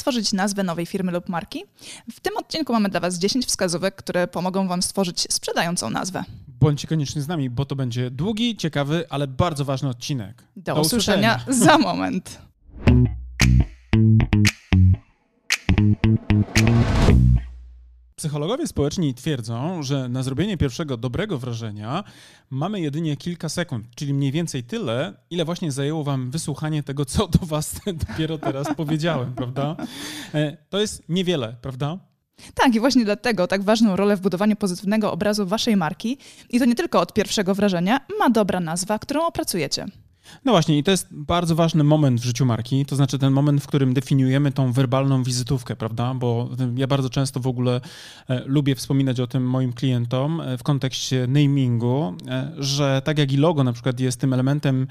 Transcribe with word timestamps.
stworzyć 0.00 0.32
nazwę 0.32 0.62
nowej 0.62 0.86
firmy 0.86 1.12
lub 1.12 1.28
marki? 1.28 1.64
W 2.12 2.20
tym 2.20 2.36
odcinku 2.36 2.72
mamy 2.72 2.88
dla 2.88 3.00
Was 3.00 3.18
10 3.18 3.46
wskazówek, 3.46 3.94
które 3.96 4.28
pomogą 4.28 4.68
Wam 4.68 4.82
stworzyć 4.82 5.26
sprzedającą 5.30 5.90
nazwę. 5.90 6.24
Bądźcie 6.48 6.88
koniecznie 6.88 7.22
z 7.22 7.28
nami, 7.28 7.50
bo 7.50 7.64
to 7.64 7.76
będzie 7.76 8.10
długi, 8.10 8.56
ciekawy, 8.56 9.04
ale 9.10 9.26
bardzo 9.26 9.64
ważny 9.64 9.88
odcinek. 9.88 10.44
Do, 10.56 10.74
Do 10.74 10.80
usłyszenia. 10.80 11.40
usłyszenia 11.48 11.66
za 11.66 11.78
moment. 11.78 12.38
Psychologowie 18.20 18.66
społeczni 18.66 19.14
twierdzą, 19.14 19.82
że 19.82 20.08
na 20.08 20.22
zrobienie 20.22 20.56
pierwszego 20.56 20.96
dobrego 20.96 21.38
wrażenia 21.38 22.04
mamy 22.50 22.80
jedynie 22.80 23.16
kilka 23.16 23.48
sekund, 23.48 23.86
czyli 23.94 24.14
mniej 24.14 24.32
więcej 24.32 24.64
tyle, 24.64 25.14
ile 25.30 25.44
właśnie 25.44 25.72
zajęło 25.72 26.04
wam 26.04 26.30
wysłuchanie 26.30 26.82
tego, 26.82 27.04
co 27.04 27.28
do 27.28 27.46
was 27.46 27.80
dopiero 28.08 28.38
teraz 28.38 28.74
powiedziałem, 28.76 29.34
prawda? 29.34 29.76
E, 30.34 30.56
to 30.70 30.80
jest 30.80 31.02
niewiele, 31.08 31.56
prawda? 31.62 31.98
Tak, 32.54 32.74
i 32.74 32.80
właśnie 32.80 33.04
dlatego 33.04 33.46
tak 33.46 33.62
ważną 33.62 33.96
rolę 33.96 34.16
w 34.16 34.20
budowaniu 34.20 34.56
pozytywnego 34.56 35.12
obrazu 35.12 35.46
waszej 35.46 35.76
marki, 35.76 36.18
i 36.50 36.58
to 36.58 36.64
nie 36.64 36.74
tylko 36.74 37.00
od 37.00 37.12
pierwszego 37.12 37.54
wrażenia, 37.54 38.00
ma 38.18 38.30
dobra 38.30 38.60
nazwa, 38.60 38.98
którą 38.98 39.26
opracujecie. 39.26 39.86
No 40.44 40.52
właśnie, 40.52 40.78
i 40.78 40.82
to 40.82 40.90
jest 40.90 41.08
bardzo 41.10 41.54
ważny 41.54 41.84
moment 41.84 42.20
w 42.20 42.24
życiu 42.24 42.46
marki, 42.46 42.86
to 42.86 42.96
znaczy 42.96 43.18
ten 43.18 43.32
moment, 43.32 43.62
w 43.62 43.66
którym 43.66 43.94
definiujemy 43.94 44.52
tą 44.52 44.72
werbalną 44.72 45.22
wizytówkę, 45.22 45.76
prawda? 45.76 46.14
Bo 46.14 46.48
ja 46.76 46.86
bardzo 46.86 47.10
często 47.10 47.40
w 47.40 47.46
ogóle 47.46 47.80
e, 48.28 48.42
lubię 48.46 48.74
wspominać 48.74 49.20
o 49.20 49.26
tym 49.26 49.46
moim 49.46 49.72
klientom 49.72 50.40
e, 50.40 50.58
w 50.58 50.62
kontekście 50.62 51.26
namingu, 51.26 52.14
e, 52.28 52.52
że 52.58 53.02
tak 53.04 53.18
jak 53.18 53.32
i 53.32 53.36
logo 53.36 53.64
na 53.64 53.72
przykład 53.72 54.00
jest 54.00 54.20
tym 54.20 54.32
elementem, 54.32 54.86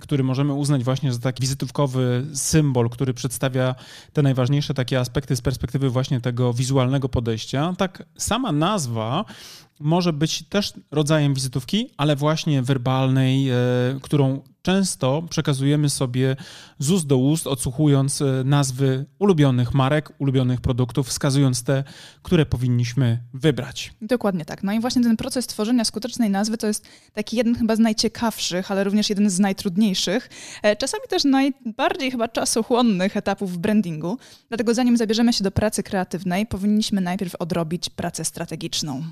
który 0.00 0.24
możemy 0.24 0.52
uznać 0.52 0.84
właśnie 0.84 1.12
za 1.12 1.18
taki 1.18 1.40
wizytówkowy 1.40 2.26
symbol, 2.34 2.90
który 2.90 3.14
przedstawia 3.14 3.74
te 4.12 4.22
najważniejsze 4.22 4.74
takie 4.74 5.00
aspekty 5.00 5.36
z 5.36 5.40
perspektywy 5.40 5.90
właśnie 5.90 6.20
tego 6.20 6.52
wizualnego 6.52 7.08
podejścia, 7.08 7.74
tak 7.78 8.02
sama 8.16 8.52
nazwa 8.52 9.24
może 9.80 10.12
być 10.12 10.48
też 10.48 10.72
rodzajem 10.90 11.34
wizytówki, 11.34 11.90
ale 11.96 12.16
właśnie 12.16 12.62
werbalnej, 12.62 13.50
e, 13.50 13.54
którą 14.02 14.42
często 14.66 15.22
przekazujemy 15.30 15.90
sobie 15.90 16.36
z 16.78 16.90
ust 16.90 17.06
do 17.06 17.18
ust, 17.18 17.46
odsłuchując 17.46 18.22
e, 18.22 18.42
nazwy 18.44 19.06
ulubionych 19.18 19.74
marek, 19.74 20.12
ulubionych 20.18 20.60
produktów, 20.60 21.08
wskazując 21.08 21.62
te, 21.62 21.84
które 22.22 22.46
powinniśmy 22.46 23.22
wybrać. 23.34 23.92
Dokładnie 24.02 24.44
tak. 24.44 24.62
No 24.62 24.72
i 24.72 24.80
właśnie 24.80 25.02
ten 25.02 25.16
proces 25.16 25.46
tworzenia 25.46 25.84
skutecznej 25.84 26.30
nazwy 26.30 26.58
to 26.58 26.66
jest 26.66 26.88
taki 27.12 27.36
jeden 27.36 27.54
chyba 27.54 27.76
z 27.76 27.78
najciekawszych, 27.78 28.70
ale 28.70 28.84
również 28.84 29.10
jeden 29.10 29.30
z 29.30 29.38
najtrudniejszych, 29.38 30.28
e, 30.62 30.76
czasami 30.76 31.04
też 31.08 31.24
najbardziej 31.24 32.10
chyba 32.10 32.28
czasochłonnych 32.28 33.16
etapów 33.16 33.52
w 33.52 33.58
brandingu. 33.58 34.18
Dlatego 34.48 34.74
zanim 34.74 34.96
zabierzemy 34.96 35.32
się 35.32 35.44
do 35.44 35.50
pracy 35.50 35.82
kreatywnej, 35.82 36.46
powinniśmy 36.46 37.00
najpierw 37.00 37.34
odrobić 37.34 37.90
pracę 37.90 38.24
strategiczną. 38.24 39.02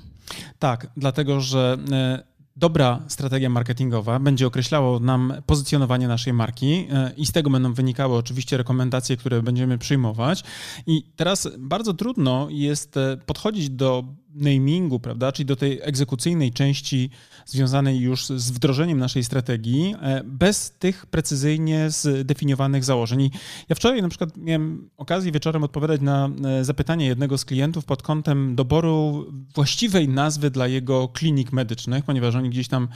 Tak, 0.59 0.87
dlatego 0.97 1.41
że 1.41 1.77
e, 1.91 2.23
dobra 2.55 2.99
strategia 3.07 3.49
marketingowa 3.49 4.19
będzie 4.19 4.47
określało 4.47 4.99
nam 4.99 5.33
pozycjonowanie 5.45 6.07
naszej 6.07 6.33
marki 6.33 6.87
e, 6.91 7.11
i 7.17 7.25
z 7.25 7.31
tego 7.31 7.49
będą 7.49 7.73
wynikały 7.73 8.17
oczywiście 8.17 8.57
rekomendacje, 8.57 9.17
które 9.17 9.41
będziemy 9.41 9.77
przyjmować. 9.77 10.43
I 10.87 11.03
teraz 11.15 11.49
bardzo 11.57 11.93
trudno 11.93 12.47
jest 12.49 12.97
e, 12.97 13.17
podchodzić 13.25 13.69
do 13.69 14.03
namingu, 14.35 14.99
prawda, 14.99 15.31
czyli 15.31 15.45
do 15.45 15.55
tej 15.55 15.79
egzekucyjnej 15.81 16.51
części 16.51 17.09
związanej 17.45 17.99
już 17.99 18.25
z 18.25 18.51
wdrożeniem 18.51 18.97
naszej 18.97 19.23
strategii, 19.23 19.95
e, 20.01 20.23
bez 20.23 20.71
tych 20.79 21.05
precyzyjnie 21.05 21.89
zdefiniowanych 21.89 22.83
założeń. 22.83 23.21
I 23.21 23.31
ja 23.69 23.75
wczoraj 23.75 24.01
na 24.01 24.09
przykład 24.09 24.37
miałem 24.37 24.89
okazję 24.97 25.31
wieczorem 25.31 25.63
odpowiadać 25.63 26.01
na 26.01 26.29
e, 26.45 26.63
zapytanie 26.63 27.05
jednego 27.05 27.37
z 27.37 27.45
klientów 27.45 27.85
pod 27.85 28.03
kątem 28.03 28.55
doboru 28.55 29.25
właściwej 29.55 30.09
nazwy 30.09 30.51
dla 30.51 30.67
jego 30.67 31.07
klinik 31.07 31.53
medycznych, 31.53 32.05
ponieważ 32.05 32.35
oni 32.35 32.49
gdzieś 32.49 32.67
tam 32.67 32.87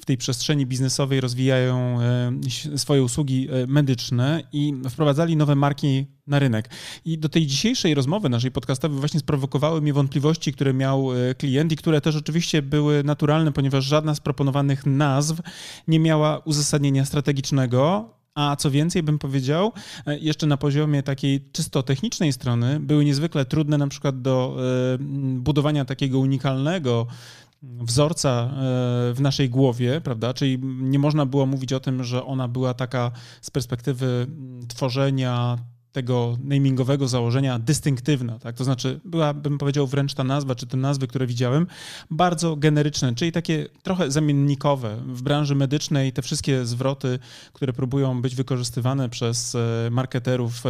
w 0.00 0.04
tej 0.04 0.16
przestrzeni 0.16 0.66
biznesowej 0.66 1.20
rozwijają 1.20 2.00
e, 2.00 2.78
swoje 2.78 3.02
usługi 3.02 3.48
medyczne 3.68 4.42
i 4.52 4.74
wprowadzali 4.90 5.36
nowe 5.36 5.54
marki 5.54 6.06
na 6.26 6.38
rynek. 6.38 6.70
I 7.04 7.18
do 7.18 7.28
tej 7.28 7.46
dzisiejszej 7.46 7.94
rozmowy 7.94 8.28
naszej 8.28 8.50
podcastowej 8.50 8.98
właśnie 8.98 9.20
sprowokowały 9.20 9.80
mnie 9.80 9.92
wątpliwości, 9.92 10.52
które 10.52 10.72
miał 10.86 11.12
e, 11.12 11.34
klient 11.34 11.72
i 11.72 11.76
które 11.76 12.00
też 12.00 12.16
oczywiście 12.16 12.62
były 12.62 13.04
naturalne, 13.04 13.52
ponieważ 13.52 13.84
żadna 13.84 14.14
z 14.14 14.20
proponowanych 14.20 14.86
nazw 14.86 15.40
nie 15.88 16.00
miała 16.00 16.38
uzasadnienia 16.38 17.04
strategicznego, 17.04 18.10
a 18.34 18.56
co 18.56 18.70
więcej, 18.70 19.02
bym 19.02 19.18
powiedział, 19.18 19.72
e, 20.06 20.18
jeszcze 20.18 20.46
na 20.46 20.56
poziomie 20.56 21.02
takiej 21.02 21.40
czysto 21.52 21.82
technicznej 21.82 22.32
strony, 22.32 22.80
były 22.80 23.04
niezwykle 23.04 23.44
trudne 23.44 23.78
na 23.78 23.88
przykład 23.88 24.22
do 24.22 24.56
e, 24.58 24.98
budowania 25.38 25.84
takiego 25.84 26.18
unikalnego 26.18 27.06
wzorca 27.62 28.50
w 29.14 29.16
naszej 29.20 29.50
głowie, 29.50 30.00
prawda? 30.00 30.34
Czyli 30.34 30.58
nie 30.62 30.98
można 30.98 31.26
było 31.26 31.46
mówić 31.46 31.72
o 31.72 31.80
tym, 31.80 32.04
że 32.04 32.24
ona 32.24 32.48
była 32.48 32.74
taka 32.74 33.10
z 33.40 33.50
perspektywy 33.50 34.26
tworzenia 34.68 35.56
tego 35.96 36.36
namingowego 36.44 37.08
założenia 37.08 37.58
dystynktywna, 37.58 38.38
tak? 38.38 38.56
To 38.56 38.64
znaczy 38.64 39.00
była, 39.04 39.34
bym 39.34 39.58
powiedział, 39.58 39.86
wręcz 39.86 40.14
ta 40.14 40.24
nazwa, 40.24 40.54
czy 40.54 40.66
te 40.66 40.76
nazwy, 40.76 41.06
które 41.06 41.26
widziałem, 41.26 41.66
bardzo 42.10 42.56
generyczne, 42.56 43.14
czyli 43.14 43.32
takie 43.32 43.68
trochę 43.82 44.10
zamiennikowe. 44.10 44.96
W 45.06 45.22
branży 45.22 45.54
medycznej 45.54 46.12
te 46.12 46.22
wszystkie 46.22 46.66
zwroty, 46.66 47.18
które 47.52 47.72
próbują 47.72 48.22
być 48.22 48.34
wykorzystywane 48.34 49.08
przez 49.08 49.54
e, 49.54 49.88
marketerów 49.90 50.56
e, 50.56 50.60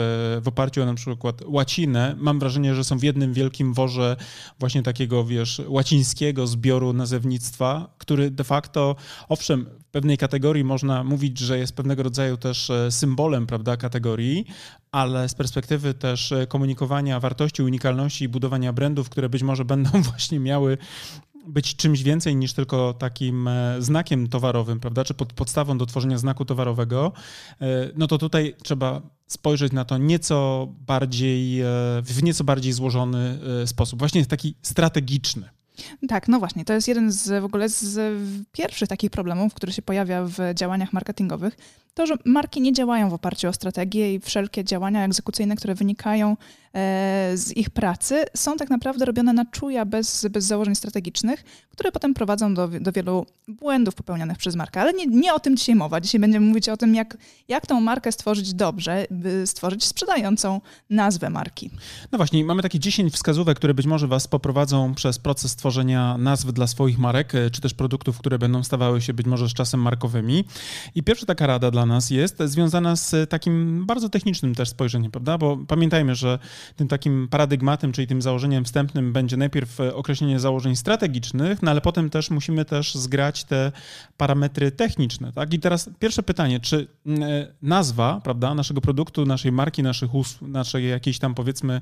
w 0.40 0.44
oparciu 0.44 0.82
o 0.82 0.86
na 0.86 0.94
przykład 0.94 1.42
łacinę, 1.46 2.14
mam 2.18 2.38
wrażenie, 2.38 2.74
że 2.74 2.84
są 2.84 2.98
w 2.98 3.02
jednym 3.02 3.32
wielkim 3.32 3.74
worze 3.74 4.16
właśnie 4.58 4.82
takiego, 4.82 5.24
wiesz, 5.24 5.62
łacińskiego 5.68 6.46
zbioru 6.46 6.92
nazewnictwa, 6.92 7.94
który 7.98 8.30
de 8.30 8.44
facto, 8.44 8.96
owszem, 9.28 9.66
w 9.88 9.90
pewnej 9.90 10.18
kategorii 10.18 10.64
można 10.64 11.04
mówić, 11.04 11.38
że 11.38 11.58
jest 11.58 11.76
pewnego 11.76 12.02
rodzaju 12.02 12.36
też 12.36 12.70
e, 12.70 12.92
symbolem, 12.92 13.46
prawda, 13.46 13.76
kategorii, 13.76 14.46
ale 14.92 15.28
z 15.28 15.34
perspektywy 15.34 15.94
też 15.94 16.32
e, 16.32 16.46
komunikowania 16.46 17.20
wartości, 17.20 17.62
unikalności 17.62 18.24
i 18.24 18.28
budowania 18.28 18.72
brandów, 18.72 19.08
które 19.08 19.28
być 19.28 19.42
może 19.42 19.64
będą 19.64 20.02
właśnie 20.10 20.40
miały 20.40 20.78
być 21.46 21.76
czymś 21.76 22.02
więcej 22.02 22.36
niż 22.36 22.52
tylko 22.52 22.94
takim 22.94 23.48
e, 23.48 23.82
znakiem 23.82 24.28
towarowym, 24.28 24.80
prawda, 24.80 25.04
czy 25.04 25.14
pod, 25.14 25.32
podstawą 25.32 25.78
do 25.78 25.86
tworzenia 25.86 26.18
znaku 26.18 26.44
towarowego, 26.44 27.12
e, 27.60 27.66
no 27.96 28.06
to 28.06 28.18
tutaj 28.18 28.54
trzeba 28.62 29.02
spojrzeć 29.26 29.72
na 29.72 29.84
to 29.84 29.98
nieco 29.98 30.68
bardziej, 30.86 31.62
w 32.02 32.22
nieco 32.22 32.44
bardziej 32.44 32.72
złożony 32.72 33.38
sposób, 33.66 33.98
właśnie 33.98 34.26
taki 34.26 34.54
strategiczny. 34.62 35.48
Tak, 36.08 36.28
no 36.28 36.38
właśnie, 36.38 36.64
to 36.64 36.72
jest 36.72 36.88
jeden 36.88 37.12
z 37.12 37.42
w 37.42 37.44
ogóle 37.44 37.68
z 37.68 38.18
pierwszych 38.52 38.88
takich 38.88 39.10
problemów, 39.10 39.54
który 39.54 39.72
się 39.72 39.82
pojawia 39.82 40.24
w 40.24 40.36
działaniach 40.54 40.92
marketingowych, 40.92 41.56
to, 41.96 42.06
że 42.06 42.14
marki 42.24 42.60
nie 42.60 42.72
działają 42.72 43.10
w 43.10 43.14
oparciu 43.14 43.48
o 43.48 43.52
strategię 43.52 44.14
i 44.14 44.20
wszelkie 44.20 44.64
działania 44.64 45.04
egzekucyjne, 45.04 45.56
które 45.56 45.74
wynikają 45.74 46.36
e, 46.74 47.32
z 47.34 47.56
ich 47.56 47.70
pracy, 47.70 48.24
są 48.34 48.56
tak 48.56 48.70
naprawdę 48.70 49.04
robione 49.04 49.32
na 49.32 49.44
czuja, 49.44 49.84
bez, 49.84 50.26
bez 50.30 50.44
założeń 50.44 50.74
strategicznych, 50.74 51.44
które 51.70 51.92
potem 51.92 52.14
prowadzą 52.14 52.54
do, 52.54 52.68
do 52.68 52.92
wielu 52.92 53.26
błędów 53.48 53.94
popełnionych 53.94 54.38
przez 54.38 54.56
markę. 54.56 54.80
Ale 54.80 54.92
nie, 54.92 55.06
nie 55.06 55.34
o 55.34 55.40
tym 55.40 55.56
dzisiaj 55.56 55.74
mowa. 55.74 56.00
Dzisiaj 56.00 56.20
będziemy 56.20 56.46
mówić 56.46 56.68
o 56.68 56.76
tym, 56.76 56.94
jak, 56.94 57.16
jak 57.48 57.66
tą 57.66 57.80
markę 57.80 58.12
stworzyć 58.12 58.54
dobrze, 58.54 59.06
by 59.10 59.46
stworzyć 59.46 59.84
sprzedającą 59.84 60.60
nazwę 60.90 61.30
marki. 61.30 61.70
No 62.12 62.18
właśnie, 62.18 62.44
mamy 62.44 62.62
takie 62.62 62.78
10 62.78 63.12
wskazówek, 63.12 63.56
które 63.56 63.74
być 63.74 63.86
może 63.86 64.06
Was 64.06 64.28
poprowadzą 64.28 64.94
przez 64.94 65.18
proces 65.18 65.56
tworzenia 65.56 66.18
nazw 66.18 66.52
dla 66.52 66.66
swoich 66.66 66.98
marek, 66.98 67.34
e, 67.34 67.50
czy 67.50 67.60
też 67.60 67.74
produktów, 67.74 68.18
które 68.18 68.38
będą 68.38 68.62
stawały 68.62 69.02
się 69.02 69.14
być 69.14 69.26
może 69.26 69.48
z 69.48 69.54
czasem 69.54 69.80
markowymi. 69.80 70.44
I 70.94 71.02
pierwsza 71.02 71.26
taka 71.26 71.46
rada 71.46 71.70
dla 71.70 71.85
nas 71.86 72.10
jest 72.10 72.38
związana 72.44 72.96
z 72.96 73.30
takim 73.30 73.86
bardzo 73.86 74.08
technicznym 74.08 74.54
też 74.54 74.68
spojrzeniem, 74.68 75.10
prawda? 75.10 75.38
Bo 75.38 75.58
pamiętajmy, 75.68 76.14
że 76.14 76.38
tym 76.76 76.88
takim 76.88 77.28
paradygmatem, 77.30 77.92
czyli 77.92 78.06
tym 78.06 78.22
założeniem 78.22 78.64
wstępnym 78.64 79.12
będzie 79.12 79.36
najpierw 79.36 79.80
określenie 79.80 80.40
założeń 80.40 80.76
strategicznych, 80.76 81.62
no 81.62 81.70
ale 81.70 81.80
potem 81.80 82.10
też 82.10 82.30
musimy 82.30 82.64
też 82.64 82.94
zgrać 82.94 83.44
te 83.44 83.72
parametry 84.16 84.70
techniczne, 84.70 85.32
tak? 85.32 85.54
I 85.54 85.58
teraz 85.58 85.90
pierwsze 85.98 86.22
pytanie, 86.22 86.60
czy 86.60 86.86
mm, 87.06 87.22
e, 87.22 87.46
nazwa, 87.62 88.20
prawda, 88.24 88.54
naszego 88.54 88.80
produktu, 88.80 89.26
naszej 89.26 89.52
marki, 89.52 89.82
naszych 89.82 90.14
usług, 90.14 90.50
naszej 90.50 90.88
jakiejś 90.88 91.18
tam 91.18 91.34
powiedzmy 91.34 91.80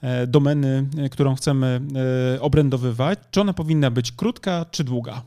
e, 0.00 0.26
domeny, 0.26 0.86
e, 0.98 1.08
którą 1.08 1.34
chcemy 1.34 1.80
obrędowywać, 2.40 3.18
czy 3.30 3.40
ona 3.40 3.52
powinna 3.52 3.90
być 3.90 4.12
krótka 4.12 4.66
czy 4.70 4.84
długa? 4.84 5.22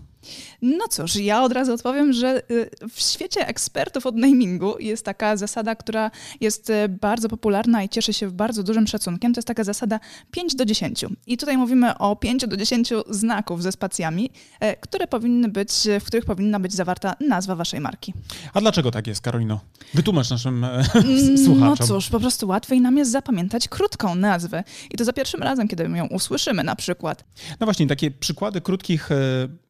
No 0.61 0.87
cóż, 0.87 1.15
ja 1.15 1.43
od 1.43 1.51
razu 1.51 1.73
odpowiem, 1.73 2.13
że 2.13 2.51
y, 2.51 2.69
w 2.89 3.01
świecie 3.01 3.47
ekspertów 3.47 4.05
od 4.05 4.15
namingu 4.15 4.79
jest 4.79 5.05
taka 5.05 5.37
zasada, 5.37 5.75
która 5.75 6.11
jest 6.41 6.69
y, 6.69 6.89
bardzo 6.89 7.29
popularna 7.29 7.83
i 7.83 7.89
cieszy 7.89 8.13
się 8.13 8.31
bardzo 8.31 8.63
dużym 8.63 8.87
szacunkiem. 8.87 9.33
To 9.33 9.37
jest 9.37 9.47
taka 9.47 9.63
zasada 9.63 9.99
5 10.31 10.55
do 10.55 10.65
10. 10.65 11.05
I 11.27 11.37
tutaj 11.37 11.57
mówimy 11.57 11.97
o 11.97 12.15
5 12.15 12.47
do 12.47 12.57
10 12.57 12.89
znaków 13.09 13.63
ze 13.63 13.71
spacjami, 13.71 14.29
e, 14.59 14.75
które 14.75 15.07
powinny 15.07 15.49
być, 15.49 15.71
w 16.01 16.03
których 16.03 16.25
powinna 16.25 16.59
być 16.59 16.73
zawarta 16.73 17.15
nazwa 17.27 17.55
waszej 17.55 17.79
marki. 17.79 18.13
A 18.53 18.61
dlaczego 18.61 18.91
tak 18.91 19.07
jest, 19.07 19.21
Karolino? 19.21 19.59
Wytłumacz 19.93 20.29
naszym 20.29 20.63
e, 20.63 20.69
mm, 20.95 21.37
słuchaczom. 21.37 21.77
No 21.79 21.87
cóż, 21.87 22.09
po 22.09 22.19
prostu 22.19 22.47
łatwiej 22.47 22.81
nam 22.81 22.97
jest 22.97 23.11
zapamiętać 23.11 23.67
krótką 23.67 24.15
nazwę. 24.15 24.63
I 24.91 24.97
to 24.97 25.05
za 25.05 25.13
pierwszym 25.13 25.43
razem, 25.43 25.67
kiedy 25.67 25.83
ją 25.83 26.07
usłyszymy 26.07 26.63
na 26.63 26.75
przykład. 26.75 27.23
No 27.59 27.67
właśnie, 27.67 27.87
takie 27.87 28.11
przykłady 28.11 28.61
krótkich 28.61 29.11
e, 29.11 29.15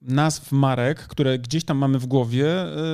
nazw 0.01 0.51
marek, 0.51 0.81
które 1.07 1.39
gdzieś 1.39 1.63
tam 1.63 1.78
mamy 1.78 2.00
w 2.00 2.06
głowie, 2.06 2.48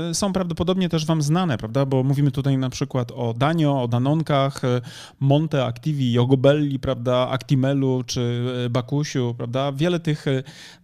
e, 0.10 0.14
są 0.14 0.34
prawdopodobnie 0.34 0.90
też 0.90 1.06
wam 1.06 1.22
znane, 1.22 1.58
prawda? 1.58 1.86
Bo 1.86 2.04
mówimy 2.04 2.32
tutaj 2.32 2.58
na 2.58 2.70
przykład 2.70 3.12
o 3.16 3.34
Danio, 3.34 3.84
o 3.84 3.88
Danonkach, 3.88 4.64
e, 4.64 4.82
Monte, 5.20 5.66
Activi, 5.66 6.14
Jogobelli, 6.14 6.80
prawda? 6.80 7.28
Actimelu 7.30 8.04
czy 8.06 8.46
Bakusiu, 8.70 9.34
prawda? 9.38 9.72
Wiele 9.72 10.00
tych 10.00 10.26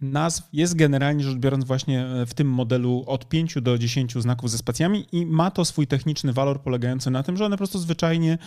nazw 0.02 0.44
jest 0.54 0.76
generalnie 0.76 1.24
rzecz 1.24 1.38
biorąc 1.38 1.66
właśnie 1.66 2.06
w 2.28 2.34
tym 2.34 2.50
modelu 2.50 3.04
od 3.08 3.30
5 3.30 3.62
do 3.62 3.78
10 3.78 4.22
znaków 4.22 4.52
ze 4.52 4.58
spacjami 4.58 5.06
i 5.12 5.26
ma 5.26 5.52
to 5.52 5.66
swój 5.66 5.88
techniczny 5.88 6.34
walor 6.34 6.62
polegający 6.62 7.12
na 7.12 7.24
tym, 7.24 7.38
że 7.38 7.46
one 7.46 7.56
po 7.56 7.58
prostu 7.58 7.80
zwyczajnie 7.80 8.38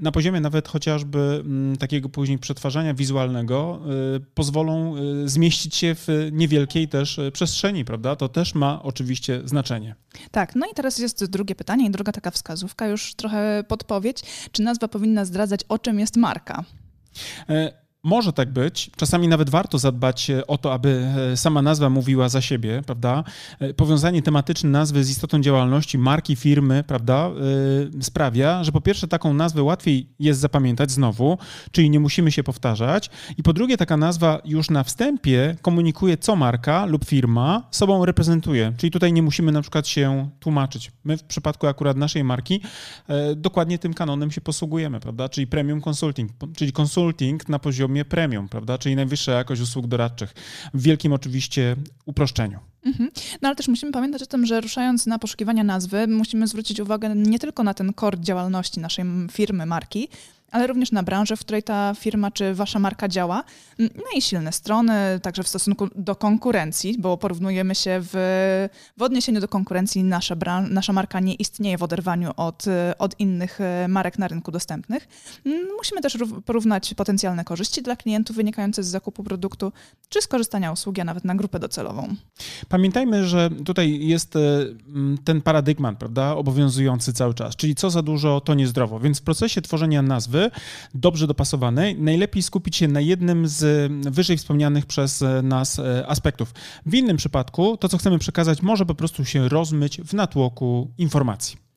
na 0.00 0.12
poziomie 0.12 0.40
nawet 0.40 0.68
chociażby 0.68 1.18
mm, 1.18 1.76
takiego 1.76 2.08
później 2.08 2.38
przetwarzania 2.38 2.94
wizualnego 2.94 3.80
pozwolą 4.34 4.94
zmieścić 5.24 5.76
się 5.76 5.94
w 5.94 6.28
niewielkiej 6.32 6.88
też 6.88 7.20
przestrzeni, 7.32 7.77
prawda? 7.84 8.16
To 8.16 8.28
też 8.28 8.54
ma 8.54 8.82
oczywiście 8.82 9.40
znaczenie. 9.44 9.94
Tak, 10.30 10.54
no 10.54 10.66
i 10.66 10.74
teraz 10.74 10.98
jest 10.98 11.24
drugie 11.24 11.54
pytanie 11.54 11.86
i 11.86 11.90
druga 11.90 12.12
taka 12.12 12.30
wskazówka, 12.30 12.86
już 12.86 13.14
trochę 13.14 13.64
podpowiedź. 13.68 14.22
Czy 14.52 14.62
nazwa 14.62 14.88
powinna 14.88 15.24
zdradzać, 15.24 15.60
o 15.68 15.78
czym 15.78 16.00
jest 16.00 16.16
marka? 16.16 16.64
E 17.48 17.87
może 18.04 18.32
tak 18.32 18.52
być. 18.52 18.90
Czasami 18.96 19.28
nawet 19.28 19.50
warto 19.50 19.78
zadbać 19.78 20.30
e, 20.30 20.46
o 20.46 20.58
to, 20.58 20.72
aby 20.72 21.08
e, 21.32 21.36
sama 21.36 21.62
nazwa 21.62 21.90
mówiła 21.90 22.28
za 22.28 22.40
siebie, 22.40 22.82
prawda? 22.86 23.24
E, 23.60 23.74
powiązanie 23.74 24.22
tematyczne 24.22 24.70
nazwy 24.70 25.04
z 25.04 25.10
istotą 25.10 25.40
działalności 25.40 25.98
marki, 25.98 26.36
firmy, 26.36 26.84
prawda, 26.86 27.30
sprawia, 28.00 28.64
że 28.64 28.72
po 28.72 28.80
pierwsze 28.80 29.08
taką 29.08 29.34
nazwę 29.34 29.62
łatwiej 29.62 30.08
jest 30.18 30.40
zapamiętać 30.40 30.90
znowu, 30.90 31.38
czyli 31.72 31.90
nie 31.90 32.00
musimy 32.00 32.32
się 32.32 32.42
powtarzać. 32.42 33.10
I 33.36 33.42
po 33.42 33.52
drugie 33.52 33.76
taka 33.76 33.96
nazwa 33.96 34.40
już 34.44 34.70
na 34.70 34.84
wstępie 34.84 35.56
komunikuje, 35.62 36.16
co 36.16 36.36
marka 36.36 36.86
lub 36.86 37.04
firma 37.04 37.68
sobą 37.70 38.04
reprezentuje. 38.04 38.72
Czyli 38.76 38.90
tutaj 38.90 39.12
nie 39.12 39.22
musimy 39.22 39.52
na 39.52 39.62
przykład 39.62 39.88
się 39.88 40.30
tłumaczyć. 40.40 40.92
My 41.04 41.16
w 41.16 41.22
przypadku 41.22 41.66
akurat 41.66 41.96
naszej 41.96 42.24
marki 42.24 42.60
dokładnie 43.36 43.78
tym 43.78 43.94
kanonem 43.94 44.30
się 44.30 44.40
posługujemy, 44.40 45.00
prawda? 45.00 45.28
Czyli 45.28 45.46
premium 45.46 45.80
consulting, 45.88 46.30
czyli 46.56 46.72
consulting 46.72 47.48
na 47.48 47.58
poziomie 47.58 47.97
poziomie 47.98 48.28
premium, 48.28 48.48
prawda? 48.48 48.78
Czyli 48.78 48.96
najwyższa 48.96 49.32
jakość 49.32 49.60
usług 49.60 49.86
doradczych. 49.86 50.34
W 50.74 50.82
wielkim 50.82 51.12
oczywiście 51.12 51.76
uproszczeniu. 52.06 52.58
Mhm. 52.84 53.10
No 53.42 53.48
ale 53.48 53.56
też 53.56 53.68
musimy 53.68 53.92
pamiętać 53.92 54.22
o 54.22 54.26
tym, 54.26 54.46
że 54.46 54.60
ruszając 54.60 55.06
na 55.06 55.18
poszukiwania 55.18 55.64
nazwy, 55.64 56.06
musimy 56.06 56.46
zwrócić 56.46 56.80
uwagę 56.80 57.14
nie 57.14 57.38
tylko 57.38 57.62
na 57.62 57.74
ten 57.74 57.92
core 57.94 58.18
działalności 58.20 58.80
naszej 58.80 59.04
firmy, 59.30 59.66
marki, 59.66 60.08
ale 60.50 60.66
również 60.66 60.92
na 60.92 61.02
branżę, 61.02 61.36
w 61.36 61.40
której 61.40 61.62
ta 61.62 61.94
firma 61.94 62.30
czy 62.30 62.54
wasza 62.54 62.78
marka 62.78 63.08
działa. 63.08 63.44
No 63.78 64.04
i 64.16 64.22
silne 64.22 64.52
strony, 64.52 64.92
także 65.22 65.42
w 65.42 65.48
stosunku 65.48 65.88
do 65.94 66.16
konkurencji, 66.16 66.96
bo 66.98 67.16
porównujemy 67.16 67.74
się 67.74 68.00
w, 68.02 68.10
w 68.96 69.02
odniesieniu 69.02 69.40
do 69.40 69.48
konkurencji, 69.48 70.04
nasza, 70.04 70.36
bran- 70.36 70.70
nasza 70.70 70.92
marka 70.92 71.20
nie 71.20 71.34
istnieje 71.34 71.78
w 71.78 71.82
oderwaniu 71.82 72.30
od, 72.36 72.64
od 72.98 73.20
innych 73.20 73.60
e, 73.60 73.88
marek 73.88 74.18
na 74.18 74.28
rynku 74.28 74.50
dostępnych. 74.50 75.08
Musimy 75.76 76.00
też 76.00 76.18
porównać 76.44 76.94
potencjalne 76.94 77.44
korzyści 77.44 77.82
dla 77.82 77.96
klientów 77.96 78.36
wynikające 78.36 78.82
z 78.82 78.86
zakupu 78.86 79.24
produktu, 79.24 79.72
czy 80.08 80.22
skorzystania 80.22 80.72
usługi, 80.72 81.00
a 81.00 81.04
nawet 81.04 81.24
na 81.24 81.34
grupę 81.34 81.58
docelową. 81.58 82.14
Pamiętajmy, 82.68 83.26
że 83.26 83.50
tutaj 83.64 84.06
jest 84.06 84.36
e, 84.36 84.40
ten 85.24 85.42
paradygmat, 85.42 85.98
prawda, 85.98 86.36
obowiązujący 86.36 87.12
cały 87.12 87.34
czas, 87.34 87.56
czyli 87.56 87.74
co 87.74 87.90
za 87.90 88.02
dużo, 88.02 88.40
to 88.40 88.54
niezdrowo. 88.54 89.00
Więc 89.00 89.18
w 89.18 89.22
procesie 89.22 89.62
tworzenia 89.62 90.02
nazwy 90.02 90.37
dobrze 90.94 91.26
dopasowanej, 91.26 91.98
najlepiej 91.98 92.42
skupić 92.42 92.76
się 92.76 92.88
na 92.88 93.00
jednym 93.00 93.48
z 93.48 93.92
wyżej 94.14 94.36
wspomnianych 94.36 94.86
przez 94.86 95.24
nas 95.42 95.78
e, 95.78 96.06
aspektów. 96.06 96.54
W 96.86 96.94
innym 96.94 97.16
przypadku 97.16 97.76
to, 97.76 97.88
co 97.88 97.98
chcemy 97.98 98.18
przekazać, 98.18 98.62
może 98.62 98.86
po 98.86 98.94
prostu 98.94 99.24
się 99.24 99.48
rozmyć 99.48 100.00
w 100.00 100.14
natłoku 100.14 100.90
informacji. 100.98 101.67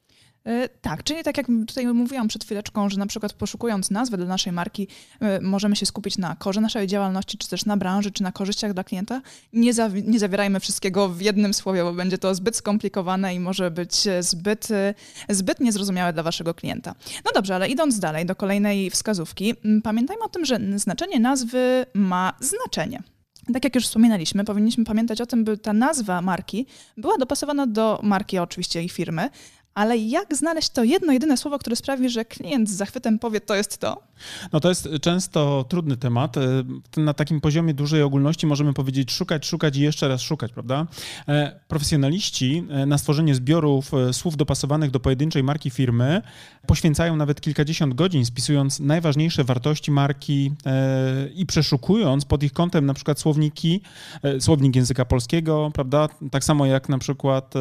E, 0.45 0.69
tak, 0.69 1.03
czyli 1.03 1.23
tak 1.23 1.37
jak 1.37 1.47
tutaj 1.67 1.87
mówiłam 1.87 2.27
przed 2.27 2.43
chwileczką, 2.43 2.89
że 2.89 2.97
na 2.99 3.05
przykład 3.05 3.33
poszukując 3.33 3.91
nazwy 3.91 4.17
dla 4.17 4.25
naszej 4.25 4.53
marki, 4.53 4.87
e, 5.19 5.41
możemy 5.41 5.75
się 5.75 5.85
skupić 5.85 6.17
na 6.17 6.35
korze 6.35 6.61
naszej 6.61 6.87
działalności, 6.87 7.37
czy 7.37 7.49
też 7.49 7.65
na 7.65 7.77
branży, 7.77 8.11
czy 8.11 8.23
na 8.23 8.31
korzyściach 8.31 8.73
dla 8.73 8.83
klienta. 8.83 9.21
Nie, 9.53 9.71
nie 10.05 10.19
zawierajmy 10.19 10.59
wszystkiego 10.59 11.09
w 11.09 11.21
jednym 11.21 11.53
słowie, 11.53 11.83
bo 11.83 11.93
będzie 11.93 12.17
to 12.17 12.35
zbyt 12.35 12.55
skomplikowane 12.55 13.35
i 13.35 13.39
może 13.39 13.71
być 13.71 14.07
zbyt, 14.19 14.67
zbyt 15.29 15.59
niezrozumiałe 15.59 16.13
dla 16.13 16.23
waszego 16.23 16.53
klienta. 16.53 16.95
No 17.25 17.31
dobrze, 17.35 17.55
ale 17.55 17.69
idąc 17.69 17.99
dalej 17.99 18.25
do 18.25 18.35
kolejnej 18.35 18.89
wskazówki, 18.89 19.53
pamiętajmy 19.83 20.23
o 20.23 20.29
tym, 20.29 20.45
że 20.45 20.59
znaczenie 20.75 21.19
nazwy 21.19 21.85
ma 21.93 22.33
znaczenie. 22.39 23.03
Tak 23.53 23.63
jak 23.63 23.75
już 23.75 23.85
wspominaliśmy, 23.85 24.43
powinniśmy 24.43 24.85
pamiętać 24.85 25.21
o 25.21 25.25
tym, 25.25 25.43
by 25.43 25.57
ta 25.57 25.73
nazwa 25.73 26.21
marki 26.21 26.65
była 26.97 27.17
dopasowana 27.17 27.67
do 27.67 27.99
marki 28.03 28.37
oczywiście 28.39 28.83
i 28.83 28.89
firmy, 28.89 29.29
ale 29.73 29.97
jak 29.97 30.35
znaleźć 30.35 30.69
to 30.69 30.83
jedno, 30.83 31.13
jedyne 31.13 31.37
słowo, 31.37 31.59
które 31.59 31.75
sprawi, 31.75 32.09
że 32.09 32.25
klient 32.25 32.69
z 32.69 32.73
zachwytem 32.73 33.19
powie, 33.19 33.41
to 33.41 33.55
jest 33.55 33.77
to? 33.77 34.03
No 34.53 34.59
to 34.59 34.69
jest 34.69 34.89
często 35.01 35.65
trudny 35.69 35.97
temat. 35.97 36.37
E, 36.37 36.41
na 36.97 37.13
takim 37.13 37.41
poziomie 37.41 37.73
dużej 37.73 38.03
ogólności 38.03 38.47
możemy 38.47 38.73
powiedzieć 38.73 39.11
szukać, 39.11 39.45
szukać 39.45 39.77
i 39.77 39.81
jeszcze 39.81 40.07
raz 40.07 40.21
szukać, 40.21 40.51
prawda? 40.51 40.87
E, 41.27 41.59
profesjonaliści 41.67 42.63
e, 42.69 42.85
na 42.85 42.97
stworzenie 42.97 43.35
zbiorów 43.35 43.91
słów 44.11 44.37
dopasowanych 44.37 44.91
do 44.91 44.99
pojedynczej 44.99 45.43
marki 45.43 45.69
firmy 45.69 46.21
poświęcają 46.67 47.15
nawet 47.15 47.41
kilkadziesiąt 47.41 47.93
godzin 47.93 48.25
spisując 48.25 48.79
najważniejsze 48.79 49.43
wartości 49.43 49.91
marki 49.91 50.51
i 51.35 51.45
przeszukując 51.45 52.25
pod 52.25 52.43
ich 52.43 52.53
kątem 52.53 52.85
na 52.85 52.93
przykład 52.93 53.19
słowniki, 53.19 53.81
słownik 54.39 54.75
języka 54.75 55.05
polskiego, 55.05 55.71
prawda? 55.73 56.07
Tak 56.31 56.43
samo 56.43 56.65
jak 56.65 56.89
na 56.89 56.97
przykład 56.97 57.53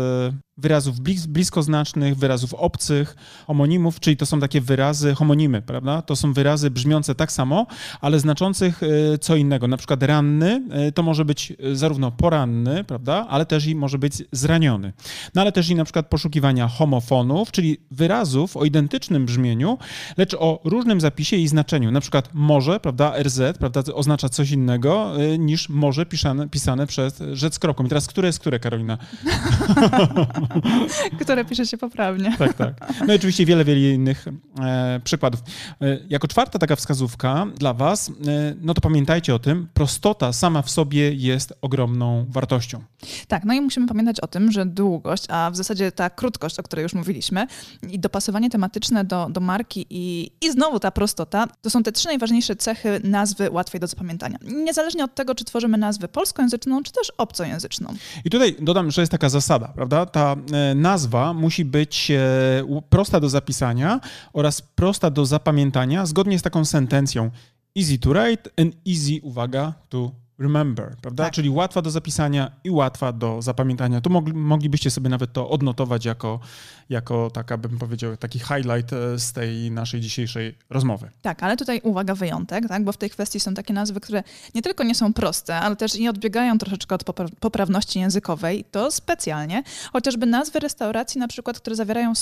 wyrazów 0.61 1.01
bliskoznacznych, 1.29 2.17
wyrazów 2.17 2.55
obcych, 2.55 3.17
homonimów, 3.47 4.01
czyli 4.01 4.17
to 4.17 4.27
są 4.27 4.41
takie 4.41 4.61
wyrazy, 4.61 5.15
homonimy, 5.15 5.63
prawda? 5.63 6.03
To 6.03 6.17
są 6.17 6.33
wyrazy 6.33 6.71
brzmiące 6.71 7.15
tak 7.15 7.33
samo, 7.33 7.67
ale 8.01 8.21
znaczących 8.21 8.83
e, 8.83 9.19
co 9.19 9.37
innego. 9.37 9.69
Na 9.69 9.77
przykład 9.77 10.03
ranny 10.03 10.63
e, 10.71 10.93
to 10.93 11.03
może 11.03 11.25
być 11.25 11.53
e, 11.53 11.77
zarówno 11.77 12.11
poranny, 12.11 12.85
prawda? 12.85 13.27
Ale 13.29 13.47
też 13.47 13.67
i 13.67 13.75
może 13.75 13.99
być 13.99 14.23
zraniony. 14.33 14.93
No 15.35 15.41
ale 15.41 15.53
też 15.53 15.71
i 15.71 15.75
na 15.75 15.85
przykład 15.85 16.07
poszukiwania 16.07 16.69
homofonów, 16.69 17.51
czyli 17.51 17.79
wyrazów 17.91 18.57
o 18.57 18.65
identycznym 18.65 19.27
brzmieniu, 19.27 19.79
lecz 20.17 20.35
o 20.35 20.61
różnym 20.65 21.01
zapisie 21.01 21.37
i 21.37 21.49
znaczeniu. 21.49 21.91
Na 21.91 22.01
przykład 22.01 22.29
może, 22.35 22.81
prawda? 22.81 23.15
RZ, 23.23 23.59
prawda? 23.59 23.83
Oznacza 23.95 24.29
coś 24.29 24.51
innego 24.51 25.13
niż 25.39 25.69
może 25.69 26.07
pisane, 26.07 26.49
pisane 26.49 26.87
przez 26.87 27.23
rzec 27.33 27.59
kropką. 27.59 27.85
I 27.85 27.89
teraz 27.89 28.07
które 28.07 28.29
jest 28.29 28.39
które, 28.39 28.59
Karolina? 28.61 28.99
które 31.21 31.45
pisze 31.45 31.67
się 31.67 31.77
poprawnie. 31.77 32.37
Tak, 32.39 32.55
tak. 32.55 32.75
No 33.07 33.13
i 33.13 33.17
oczywiście 33.17 33.47
wiele, 33.47 33.65
wiele 33.65 33.81
innych 33.81 34.27
e, 34.61 35.01
przykładów. 35.05 35.41
E, 35.81 35.99
jako 36.09 36.29
czwarta 36.29 36.59
taka 36.59 36.77
wskazówka 36.77 37.47
dla 37.59 37.75
Was, 37.75 38.09
e, 38.09 38.13
no 38.61 38.75
to 38.75 38.81
pamiętajcie 38.81 39.35
o 39.35 39.39
tym, 39.39 39.69
prostota 39.75 40.33
sama 40.33 40.63
w 40.63 40.71
sobie 40.71 41.15
jest 41.15 41.53
ogromną 41.63 42.27
wartością. 42.29 42.83
Tak, 43.29 43.45
no 43.45 43.55
i 43.55 43.61
musimy 43.61 43.87
pamiętać 43.87 44.21
o 44.21 44.27
tym, 44.27 44.53
że 44.53 44.67
długość, 44.67 45.25
a 45.29 45.51
w 45.51 45.57
zasadzie 45.57 45.93
ta 45.93 46.11
krótkość, 46.11 46.59
o 46.59 46.63
której 46.63 46.83
już 46.83 46.95
mówiliśmy, 46.95 47.47
i 47.91 47.99
dopasowanie 47.99 48.51
tematyczne 48.51 49.05
do, 49.05 49.29
do 49.31 49.41
marki 49.41 49.87
i, 49.91 50.31
i 50.41 50.53
znowu 50.53 50.81
ta 50.81 50.91
prostota, 50.91 51.47
to 51.63 51.71
są 51.71 51.83
te 51.83 51.93
trzy 51.93 52.09
najważniejsze 52.09 52.57
cechy 52.57 53.01
nazwy 53.05 53.51
łatwej 53.51 53.81
do 53.81 53.87
zapamiętania. 53.87 54.39
Niezależnie 54.43 55.05
od 55.05 55.15
tego, 55.15 55.35
czy 55.35 55.45
tworzymy 55.45 55.79
nazwę 55.79 56.09
polskojęzyczną, 56.09 56.83
czy 56.83 56.93
też 56.93 57.13
obcojęzyczną. 57.19 57.95
I 58.25 58.31
tutaj 58.31 58.57
dodam, 58.61 58.91
że 58.91 59.03
jest 59.03 59.13
taka 59.13 59.29
zasada, 59.29 59.69
prawda? 59.69 60.07
Ta 60.07 60.37
nazwa 60.75 61.35
musi 61.35 61.65
być 61.65 62.11
e, 62.11 62.83
prosta 62.89 63.21
do 63.21 63.29
zapisania 63.29 64.01
oraz 64.33 64.63
prosta 64.63 65.11
do 65.11 65.27
zapamiętania, 65.27 66.07
zgodnie 66.07 66.39
z 66.39 66.43
taką 66.43 66.65
sentencją. 66.65 67.31
Easy 67.79 67.99
to 67.99 68.11
write 68.11 68.51
and 68.59 68.77
easy, 68.87 69.21
uwaga, 69.23 69.75
to 69.89 70.13
remember, 70.41 70.97
prawda? 71.03 71.25
Tak. 71.25 71.33
Czyli 71.33 71.51
łatwa 71.51 71.83
do 71.83 71.91
zapisania 71.91 72.51
i 72.65 72.71
łatwa 72.71 73.13
do 73.13 73.43
zapamiętania. 73.43 74.01
Tu 74.01 74.11
mogli, 74.11 74.35
moglibyście 74.35 74.91
sobie 74.91 75.09
nawet 75.09 75.33
to 75.33 75.51
odnotować 75.51 76.05
jako, 76.05 76.41
jako 76.89 77.31
taka, 77.31 77.59
bym 77.59 77.79
powiedział, 77.79 78.17
taki 78.17 78.39
highlight 78.39 78.93
e, 78.93 79.19
z 79.19 79.33
tej 79.33 79.71
naszej 79.71 80.01
dzisiejszej 80.01 80.59
rozmowy. 80.71 81.11
Tak, 81.23 81.43
ale 81.43 81.57
tutaj 81.57 81.81
uwaga, 81.85 82.15
wyjątek, 82.15 82.69
tak? 82.69 82.85
bo 82.85 82.93
w 82.93 82.97
tej 82.97 83.11
kwestii 83.11 83.41
są 83.41 83.55
takie 83.55 83.75
nazwy, 83.75 84.01
które 84.01 84.23
nie 84.55 84.63
tylko 84.63 84.85
nie 84.85 84.95
są 84.95 85.13
proste, 85.13 85.57
ale 85.57 85.77
też 85.77 85.97
i 85.97 86.09
odbiegają 86.09 86.59
troszeczkę 86.59 86.95
od 86.95 87.05
poprawności 87.41 88.01
językowej. 88.01 88.65
To 88.71 88.91
specjalnie, 88.91 89.63
chociażby 89.93 90.27
nazwy 90.27 90.61
restauracji 90.61 91.19
na 91.19 91.29
przykład, 91.29 91.61
które 91.61 91.77
zawierają 91.77 92.13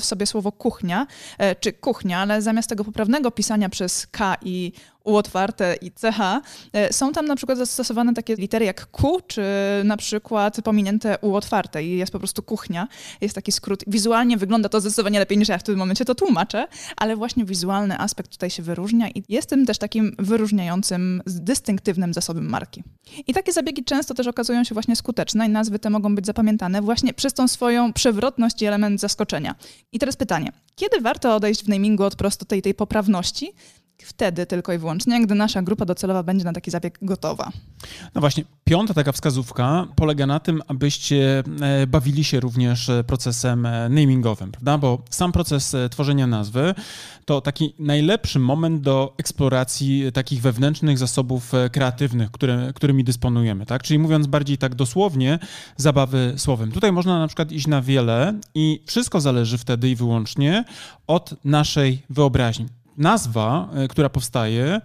w 0.00 0.04
sobie 0.04 0.26
słowo 0.26 0.52
kuchnia, 0.52 1.06
e, 1.38 1.54
czy 1.54 1.72
kuchnia, 1.72 2.18
ale 2.18 2.42
zamiast 2.42 2.68
tego 2.68 2.84
poprawnego 2.84 3.30
pisania 3.30 3.68
przez 3.68 4.06
K 4.06 4.36
i 4.42 4.72
U 5.04 5.16
otwarte 5.16 5.76
i 5.80 5.90
CH, 5.90 6.40
e, 6.72 6.92
są 6.92 7.12
tam 7.12 7.26
na 7.26 7.36
przykład 7.36 7.58
zastosowane 7.58 8.14
takie 8.14 8.34
litery 8.34 8.64
jak 8.64 8.86
Q, 8.86 9.20
czy 9.26 9.42
na 9.84 9.96
przykład 9.96 10.60
pominięte 10.64 11.18
U 11.20 11.34
otwarte 11.34 11.84
i 11.84 11.98
jest 11.98 12.12
po 12.12 12.18
prostu 12.18 12.42
kuchnia. 12.42 12.88
Jest 13.20 13.34
taki 13.34 13.52
skrót. 13.52 13.84
Wizualnie 13.86 14.36
wygląda 14.36 14.68
to 14.68 14.80
zdecydowanie 14.80 15.18
lepiej 15.18 15.38
niż 15.38 15.48
ja 15.48 15.58
w 15.58 15.62
tym 15.62 15.76
momencie 15.76 16.04
to 16.04 16.14
tłumaczę, 16.14 16.66
ale 16.96 17.16
właśnie 17.16 17.44
wizualny 17.44 17.98
aspekt 17.98 18.30
tutaj 18.30 18.50
się 18.50 18.62
wyróżnia 18.62 19.08
i 19.08 19.22
jest 19.28 19.50
tym 19.50 19.66
też 19.66 19.78
takim 19.78 20.16
wyróżniającym, 20.18 21.22
dystynktywnym 21.26 22.14
zasobem 22.14 22.48
marki. 22.48 22.82
I 23.26 23.34
takie 23.34 23.52
zabiegi 23.52 23.84
często 23.84 24.14
też 24.14 24.26
okazują 24.26 24.64
się 24.64 24.74
właśnie 24.74 24.96
skuteczne 24.96 25.46
i 25.46 25.48
nazwy 25.48 25.78
te 25.78 25.90
mogą 25.90 26.14
być 26.14 26.26
zapamiętane 26.26 26.82
właśnie 26.82 27.14
przez 27.14 27.32
tą 27.34 27.48
swoją 27.48 27.92
przewrotność 27.92 28.62
i 28.62 28.66
element 28.66 29.00
zaskoczenia. 29.00 29.54
I 29.92 29.98
teraz 29.98 30.16
pytanie, 30.16 30.52
kiedy 30.76 31.00
warto 31.00 31.34
odejść 31.36 31.64
w 31.64 31.68
namingu 31.68 32.04
od 32.04 32.16
prostu 32.16 32.44
tej, 32.44 32.62
tej 32.62 32.74
poprawności, 32.74 33.52
wtedy 33.98 34.46
tylko 34.46 34.72
i 34.72 34.78
wyłącznie, 34.78 35.22
gdy 35.22 35.34
nasza 35.34 35.62
grupa 35.62 35.84
docelowa 35.84 36.22
będzie 36.22 36.44
na 36.44 36.52
taki 36.52 36.70
zabieg 36.70 36.98
gotowa. 37.02 37.50
No 38.14 38.20
właśnie, 38.20 38.44
piąta 38.64 38.94
taka 38.94 39.12
wskazówka 39.12 39.86
polega 39.96 40.26
na 40.26 40.40
tym, 40.40 40.62
abyście 40.68 41.42
e, 41.60 41.86
bawili 41.86 42.24
się 42.24 42.40
również 42.40 42.88
e, 42.88 43.04
procesem 43.04 43.66
e, 43.66 43.88
namingowym, 43.88 44.52
prawda? 44.52 44.78
Bo 44.78 44.98
sam 45.10 45.32
proces 45.32 45.76
tworzenia 45.90 46.26
nazwy 46.26 46.74
to 47.24 47.40
taki 47.40 47.74
najlepszy 47.78 48.38
moment 48.38 48.80
do 48.80 49.14
eksploracji 49.18 50.12
takich 50.12 50.42
wewnętrznych 50.42 50.98
zasobów 50.98 51.52
kreatywnych, 51.72 52.30
które, 52.30 52.72
którymi 52.74 53.04
dysponujemy, 53.04 53.66
tak? 53.66 53.82
Czyli 53.82 53.98
mówiąc 53.98 54.26
bardziej 54.26 54.58
tak 54.58 54.74
dosłownie, 54.74 55.38
zabawy 55.76 56.34
słowem. 56.36 56.72
Tutaj 56.72 56.92
można 56.92 57.18
na 57.18 57.26
przykład 57.26 57.52
iść 57.52 57.66
na 57.66 57.82
wiele 57.82 58.34
i 58.54 58.82
wszystko 58.86 59.20
zależy 59.20 59.58
wtedy 59.58 59.90
i 59.90 59.96
wyłącznie 59.96 60.64
od 61.06 61.34
naszej 61.44 62.02
wyobraźni 62.10 62.66
nazwa, 62.96 63.68
e, 63.74 63.88
która 63.88 64.08
powstaje 64.08 64.80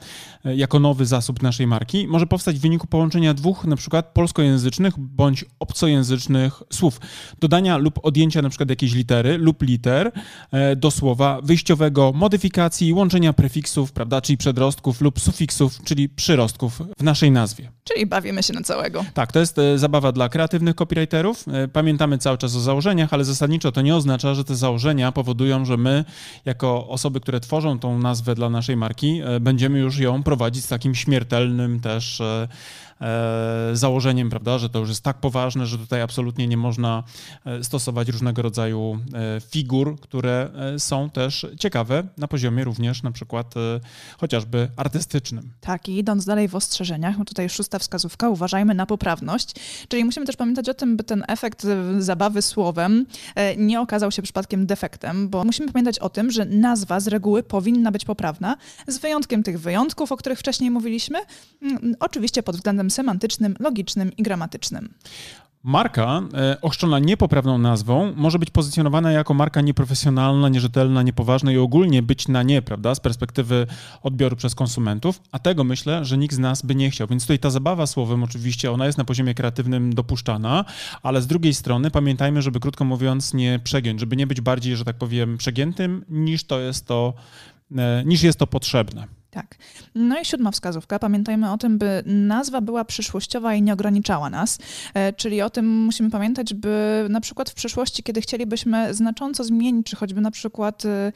e, 0.46 0.56
jako 0.56 0.80
nowy 0.80 1.06
zasób 1.06 1.44
naszej 1.44 1.68
marki, 1.68 2.08
może 2.08 2.28
powstać 2.28 2.56
w 2.56 2.62
wyniku 2.62 2.88
połączenia 2.88 3.34
dwóch 3.34 3.66
na 3.66 3.76
przykład 3.76 4.14
polskojęzycznych 4.14 4.94
bądź 4.98 5.46
obcojęzycznych 5.60 6.64
słów. 6.74 7.00
Dodania 7.40 7.78
lub 7.78 8.00
odjęcia 8.06 8.42
na 8.42 8.50
przykład 8.50 8.70
jakiejś 8.70 8.94
litery 8.94 9.38
lub 9.38 9.62
liter 9.62 10.12
e, 10.52 10.76
do 10.76 10.92
słowa 10.92 11.42
wyjściowego, 11.44 12.12
modyfikacji, 12.16 12.94
łączenia 12.94 13.34
prefiksów, 13.34 13.92
prawda, 13.92 14.22
czyli 14.22 14.38
przedrostków 14.38 15.02
lub 15.02 15.20
sufiksów, 15.20 15.84
czyli 15.84 16.10
przyrostków 16.10 16.82
w 17.00 17.04
naszej 17.04 17.32
nazwie. 17.32 17.72
Czyli 17.84 18.06
bawimy 18.06 18.44
się 18.44 18.54
na 18.54 18.62
całego. 18.62 19.06
Tak, 19.14 19.32
to 19.32 19.40
jest 19.40 19.56
zabawa 19.76 20.12
dla 20.12 20.30
kreatywnych 20.30 20.76
copywriterów. 20.76 21.46
Pamiętamy 21.74 22.18
cały 22.18 22.38
czas 22.38 22.56
o 22.56 22.60
założeniach, 22.60 23.14
ale 23.14 23.26
zasadniczo 23.26 23.72
to 23.72 23.82
nie 23.82 23.96
oznacza, 23.96 24.34
że 24.34 24.44
te 24.44 24.56
założenia 24.56 25.12
powodują, 25.12 25.66
że 25.66 25.78
my 25.78 26.06
jako 26.46 26.88
osoby, 26.88 27.20
które 27.20 27.40
tworzą 27.40 27.80
tą 27.80 27.97
nazwę 27.98 28.36
dla 28.36 28.50
naszej 28.50 28.78
marki, 28.78 29.22
e, 29.24 29.40
będziemy 29.40 29.80
już 29.80 30.00
ją 30.00 30.24
prowadzić 30.24 30.66
z 30.66 30.68
takim 30.68 30.96
śmiertelnym 30.96 31.80
też 31.80 32.22
e, 32.22 32.48
założeniem, 33.74 34.30
prawda, 34.30 34.58
że 34.58 34.70
to 34.70 34.80
już 34.80 34.90
jest 34.90 35.04
tak 35.04 35.20
poważne, 35.20 35.66
że 35.66 35.78
tutaj 35.78 36.02
absolutnie 36.02 36.48
nie 36.48 36.58
można 36.58 37.04
e, 37.46 37.64
stosować 37.64 38.10
różnego 38.10 38.42
rodzaju 38.42 39.00
e, 39.14 39.42
figur, 39.42 40.00
które 40.00 40.50
są 40.78 41.10
też 41.10 41.48
ciekawe 41.60 42.04
na 42.18 42.28
poziomie 42.28 42.64
również 42.64 43.04
na 43.04 43.12
przykład 43.12 43.54
chociażby 44.18 44.70
artystycznym. 44.76 45.50
Tak, 45.62 45.90
i 45.90 45.98
idąc 45.98 46.26
dalej 46.26 46.48
w 46.48 46.56
ostrzeżeniach, 46.56 47.16
tutaj 47.26 47.50
szósta 47.50 47.80
wskazówka, 47.80 48.30
uważajmy 48.30 48.74
na 48.74 48.86
poprawność, 48.86 49.56
czyli 49.88 50.06
musimy 50.06 50.26
też 50.26 50.36
pamiętać 50.36 50.70
o 50.70 50.74
tym, 50.74 50.98
by 50.98 51.04
ten 51.04 51.24
efekt 51.28 51.68
zabawy 52.00 52.42
słowem 52.42 53.06
nie 53.58 53.82
okazał 53.82 54.12
się 54.12 54.22
przypadkiem 54.22 54.66
defektem, 54.66 55.30
bo 55.30 55.44
musimy 55.44 55.72
pamiętać 55.72 56.00
o 56.00 56.10
tym, 56.10 56.32
że 56.32 56.46
nazwa 56.46 57.00
z 57.00 57.08
reguły 57.08 57.44
powinna 57.44 57.92
być 57.92 58.06
poprawna, 58.06 58.58
z 58.88 58.98
wyjątkiem 58.98 59.44
tych 59.44 59.60
wyjątków, 59.60 60.12
o 60.12 60.18
których 60.18 60.40
wcześniej 60.40 60.72
mówiliśmy, 60.72 61.20
mm, 61.62 61.96
oczywiście 62.00 62.44
pod 62.44 62.56
względem 62.56 62.87
semantycznym, 62.90 63.56
logicznym 63.60 64.12
i 64.18 64.24
gramatycznym. 64.24 64.94
Marka 65.68 66.22
e, 66.34 66.62
ochrzczona 66.62 67.00
niepoprawną 67.00 67.58
nazwą 67.58 68.14
może 68.16 68.40
być 68.40 68.50
pozycjonowana 68.50 69.12
jako 69.12 69.34
marka 69.34 69.62
nieprofesjonalna, 69.62 70.50
nierzetelna, 70.50 71.04
niepoważna 71.04 71.52
i 71.52 71.58
ogólnie 71.58 72.04
być 72.04 72.28
na 72.28 72.44
nie, 72.44 72.62
prawda, 72.62 72.96
z 72.96 73.00
perspektywy 73.00 73.68
odbioru 74.04 74.36
przez 74.36 74.56
konsumentów, 74.56 75.22
a 75.32 75.40
tego 75.40 75.64
myślę, 75.64 76.06
że 76.06 76.18
nikt 76.18 76.36
z 76.36 76.40
nas 76.40 76.62
by 76.62 76.76
nie 76.76 76.92
chciał. 76.92 77.08
Więc 77.08 77.24
tutaj 77.24 77.40
ta 77.40 77.50
zabawa 77.50 77.88
słowem 77.88 78.24
oczywiście, 78.24 78.72
ona 78.72 78.86
jest 78.86 78.98
na 78.98 79.06
poziomie 79.06 79.34
kreatywnym 79.34 79.96
dopuszczana, 79.96 80.66
ale 81.04 81.22
z 81.22 81.28
drugiej 81.28 81.54
strony 81.54 81.92
pamiętajmy, 81.92 82.42
żeby 82.42 82.60
krótko 82.60 82.86
mówiąc 82.86 83.34
nie 83.34 83.60
przegiąć, 83.64 84.00
żeby 84.00 84.16
nie 84.16 84.28
być 84.28 84.42
bardziej, 84.42 84.76
że 84.76 84.86
tak 84.86 84.98
powiem, 84.98 85.38
przegiętym 85.38 86.06
niż 86.10 86.44
to 86.44 86.60
jest 86.60 86.88
to, 86.88 87.14
e, 87.78 88.04
niż 88.06 88.24
jest 88.24 88.40
to 88.40 88.48
potrzebne. 88.48 89.17
Tak. 89.32 89.56
No 89.96 90.20
i 90.20 90.26
siódma 90.26 90.52
wskazówka. 90.52 91.00
Pamiętajmy 91.00 91.52
o 91.52 91.58
tym, 91.58 91.78
by 91.78 92.04
nazwa 92.06 92.62
była 92.62 92.86
przyszłościowa 92.86 93.54
i 93.54 93.62
nie 93.62 93.74
ograniczała 93.74 94.30
nas. 94.30 94.60
E, 94.94 95.14
czyli 95.14 95.42
o 95.42 95.50
tym 95.50 95.78
musimy 95.78 96.10
pamiętać, 96.10 96.54
by 96.54 97.06
na 97.10 97.22
przykład 97.22 97.50
w 97.50 97.54
przyszłości, 97.54 98.04
kiedy 98.04 98.22
chcielibyśmy 98.22 98.94
znacząco 98.94 99.44
zmienić, 99.44 99.88
czy 99.88 99.96
choćby 99.96 100.22
na 100.22 100.32
przykład 100.32 100.86
e, 100.86 101.12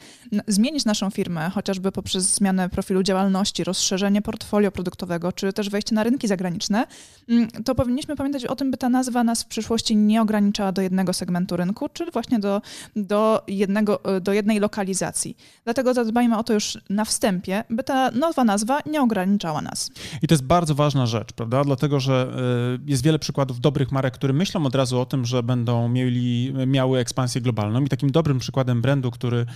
zmienić 0.46 0.84
naszą 0.84 1.10
firmę, 1.10 1.50
chociażby 1.50 1.92
poprzez 1.92 2.34
zmianę 2.34 2.68
profilu 2.68 3.02
działalności, 3.02 3.64
rozszerzenie 3.64 4.22
portfolio 4.22 4.72
produktowego, 4.72 5.32
czy 5.32 5.52
też 5.52 5.70
wejście 5.70 5.94
na 5.94 6.02
rynki 6.02 6.28
zagraniczne, 6.28 6.86
mm, 7.28 7.48
to 7.64 7.74
powinniśmy 7.74 8.16
pamiętać 8.16 8.44
o 8.44 8.56
tym, 8.56 8.70
by 8.70 8.76
ta 8.76 8.88
nazwa 8.88 9.24
nas 9.24 9.42
w 9.42 9.46
przyszłości 9.46 9.96
nie 9.96 10.22
ograniczała 10.22 10.72
do 10.72 10.82
jednego 10.82 11.12
segmentu 11.12 11.56
rynku, 11.56 11.88
czy 11.88 12.10
właśnie 12.10 12.38
do, 12.38 12.62
do, 12.96 13.42
jednego, 13.48 14.04
e, 14.04 14.20
do 14.20 14.32
jednej 14.32 14.60
lokalizacji. 14.60 15.36
Dlatego 15.64 15.94
zadbajmy 15.94 16.38
o 16.38 16.44
to 16.44 16.52
już 16.52 16.78
na 16.90 17.04
wstępie, 17.04 17.64
by 17.70 17.84
ta 17.84 18.01
nowa 18.10 18.44
nazwa 18.44 18.80
nie 18.86 19.02
ograniczała 19.02 19.62
nas. 19.62 19.90
I 20.22 20.26
to 20.26 20.34
jest 20.34 20.44
bardzo 20.44 20.74
ważna 20.74 21.06
rzecz, 21.06 21.32
prawda? 21.32 21.64
Dlatego, 21.64 22.00
że 22.00 22.32
y, 22.86 22.90
jest 22.90 23.04
wiele 23.04 23.18
przykładów 23.18 23.60
dobrych 23.60 23.92
marek, 23.92 24.14
które 24.14 24.32
myślą 24.32 24.66
od 24.66 24.74
razu 24.74 25.00
o 25.00 25.06
tym, 25.06 25.24
że 25.24 25.42
będą 25.42 25.88
mieli, 25.88 26.52
miały 26.66 26.98
ekspansję 26.98 27.40
globalną. 27.40 27.84
I 27.84 27.88
takim 27.88 28.10
dobrym 28.10 28.38
przykładem 28.38 28.82
brandu, 28.82 29.10
który 29.10 29.46